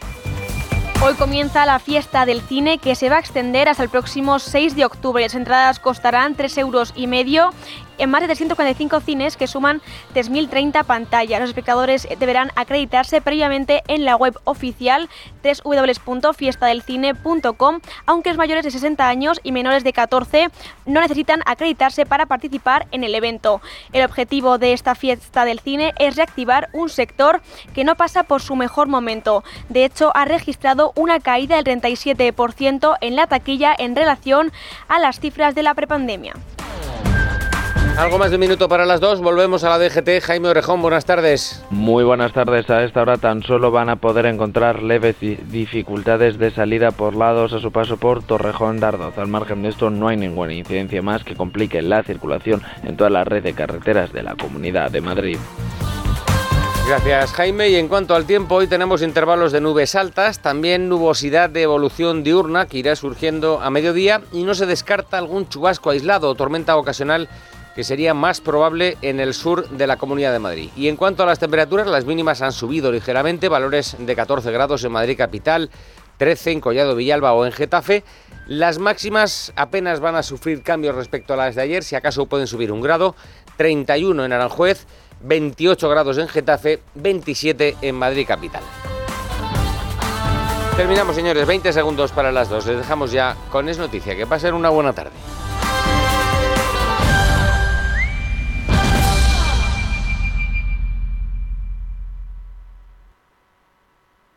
Hoy 1.09 1.15
comienza 1.15 1.65
la 1.65 1.79
fiesta 1.79 2.27
del 2.27 2.39
cine 2.39 2.77
que 2.77 2.93
se 2.93 3.09
va 3.09 3.15
a 3.15 3.19
extender 3.19 3.67
hasta 3.67 3.81
el 3.81 3.89
próximo 3.89 4.37
6 4.37 4.75
de 4.75 4.85
octubre. 4.85 5.23
Las 5.23 5.33
entradas 5.33 5.79
costarán 5.79 6.35
3 6.35 6.59
euros 6.59 6.93
y 6.95 7.07
medio 7.07 7.49
en 7.99 8.09
más 8.09 8.21
de 8.21 8.27
345 8.27 9.01
cines 9.01 9.35
que 9.37 9.47
suman 9.47 9.81
3.030 10.15 10.83
pantallas. 10.85 11.39
Los 11.39 11.49
espectadores 11.49 12.07
deberán 12.19 12.51
acreditarse 12.55 13.21
previamente 13.21 13.83
en 13.87 14.05
la 14.05 14.15
web 14.15 14.39
oficial 14.45 15.09
www.fiestadelcine.com, 15.43 17.79
aunque 18.05 18.29
los 18.29 18.37
mayores 18.37 18.63
de 18.65 18.71
60 18.71 19.07
años 19.07 19.39
y 19.43 19.51
menores 19.51 19.83
de 19.83 19.93
14 19.93 20.49
no 20.85 21.01
necesitan 21.01 21.41
acreditarse 21.45 22.05
para 22.05 22.25
participar 22.25 22.87
en 22.91 23.03
el 23.03 23.13
evento. 23.13 23.61
El 23.93 24.05
objetivo 24.05 24.57
de 24.57 24.73
esta 24.73 24.95
fiesta 24.95 25.45
del 25.45 25.59
cine 25.59 25.93
es 25.99 26.15
reactivar 26.15 26.69
un 26.73 26.89
sector 26.89 27.41
que 27.73 27.83
no 27.83 27.95
pasa 27.95 28.23
por 28.23 28.41
su 28.41 28.55
mejor 28.55 28.87
momento. 28.87 29.43
De 29.69 29.85
hecho, 29.85 30.11
ha 30.15 30.25
registrado 30.25 30.91
una 30.95 31.19
caída 31.19 31.61
del 31.61 31.81
37% 31.81 32.97
en 33.01 33.15
la 33.15 33.27
taquilla 33.27 33.75
en 33.77 33.95
relación 33.95 34.51
a 34.87 34.97
las 34.99 35.19
cifras 35.19 35.53
de 35.55 35.63
la 35.63 35.73
prepandemia. 35.73 36.33
Algo 37.99 38.17
más 38.17 38.29
de 38.29 38.37
un 38.37 38.39
minuto 38.39 38.69
para 38.69 38.85
las 38.85 39.01
dos. 39.01 39.19
Volvemos 39.19 39.65
a 39.65 39.69
la 39.69 39.77
DGT. 39.77 40.21
Jaime 40.21 40.47
Orejón, 40.47 40.81
buenas 40.81 41.03
tardes. 41.03 41.61
Muy 41.69 42.05
buenas 42.05 42.31
tardes. 42.31 42.69
A 42.69 42.85
esta 42.85 43.01
hora 43.01 43.17
tan 43.17 43.43
solo 43.43 43.71
van 43.71 43.89
a 43.89 43.97
poder 43.97 44.25
encontrar 44.25 44.81
leves 44.81 45.17
dificultades 45.19 46.39
de 46.39 46.49
salida 46.49 46.91
por 46.91 47.13
lados 47.13 47.51
a 47.51 47.59
su 47.59 47.73
paso 47.73 47.97
por 47.97 48.23
Torrejón 48.23 48.79
Dardoz. 48.79 49.17
Al 49.17 49.27
margen 49.27 49.63
de 49.63 49.67
esto, 49.67 49.89
no 49.89 50.07
hay 50.07 50.15
ninguna 50.15 50.53
incidencia 50.53 51.01
más 51.01 51.25
que 51.25 51.35
complique 51.35 51.81
la 51.81 52.01
circulación 52.03 52.61
en 52.83 52.95
toda 52.95 53.09
la 53.09 53.25
red 53.25 53.43
de 53.43 53.51
carreteras 53.51 54.13
de 54.13 54.23
la 54.23 54.37
Comunidad 54.37 54.91
de 54.91 55.01
Madrid. 55.01 55.37
Gracias 56.89 57.33
Jaime. 57.33 57.69
Y 57.69 57.75
en 57.75 57.87
cuanto 57.87 58.15
al 58.15 58.25
tiempo, 58.25 58.55
hoy 58.55 58.67
tenemos 58.67 59.03
intervalos 59.03 59.51
de 59.51 59.61
nubes 59.61 59.93
altas, 59.93 60.39
también 60.39 60.89
nubosidad 60.89 61.49
de 61.49 61.61
evolución 61.61 62.23
diurna 62.23 62.65
que 62.65 62.79
irá 62.79 62.95
surgiendo 62.95 63.59
a 63.61 63.69
mediodía 63.69 64.21
y 64.31 64.43
no 64.43 64.55
se 64.55 64.65
descarta 64.65 65.19
algún 65.19 65.49
chubasco 65.49 65.91
aislado 65.91 66.29
o 66.29 66.35
tormenta 66.35 66.77
ocasional 66.77 67.29
que 67.79 67.85
sería 67.85 68.13
más 68.13 68.41
probable 68.41 68.97
en 69.01 69.21
el 69.21 69.33
sur 69.33 69.69
de 69.69 69.87
la 69.87 69.95
Comunidad 69.95 70.33
de 70.33 70.39
Madrid. 70.39 70.69
Y 70.75 70.89
en 70.89 70.97
cuanto 70.97 71.23
a 71.23 71.25
las 71.25 71.39
temperaturas, 71.39 71.87
las 71.87 72.03
mínimas 72.03 72.41
han 72.41 72.51
subido 72.51 72.91
ligeramente, 72.91 73.47
valores 73.47 73.95
de 73.97 74.17
14 74.17 74.51
grados 74.51 74.83
en 74.83 74.91
Madrid 74.91 75.15
capital, 75.17 75.69
13 76.17 76.51
en 76.51 76.59
Collado 76.59 76.93
Villalba 76.93 77.31
o 77.31 77.45
en 77.45 77.53
Getafe. 77.53 78.03
Las 78.47 78.79
máximas 78.79 79.53
apenas 79.55 80.01
van 80.01 80.15
a 80.15 80.23
sufrir 80.23 80.61
cambios 80.61 80.93
respecto 80.93 81.33
a 81.33 81.37
las 81.37 81.55
de 81.55 81.61
ayer, 81.61 81.85
si 81.85 81.95
acaso 81.95 82.25
pueden 82.25 82.47
subir 82.47 82.73
un 82.73 82.81
grado, 82.81 83.15
31 83.55 84.25
en 84.25 84.33
Aranjuez, 84.33 84.85
28 85.21 85.87
grados 85.87 86.17
en 86.17 86.27
Getafe, 86.27 86.81
27 86.95 87.77
en 87.81 87.95
Madrid 87.95 88.27
capital. 88.27 88.63
Terminamos, 90.75 91.15
señores, 91.15 91.47
20 91.47 91.71
segundos 91.71 92.11
para 92.11 92.33
las 92.33 92.49
dos. 92.49 92.65
Les 92.65 92.75
dejamos 92.75 93.13
ya 93.13 93.37
con 93.49 93.69
Es 93.69 93.77
Noticia. 93.77 94.17
Que 94.17 94.27
pasen 94.27 94.53
una 94.53 94.67
buena 94.67 94.91
tarde. 94.91 95.11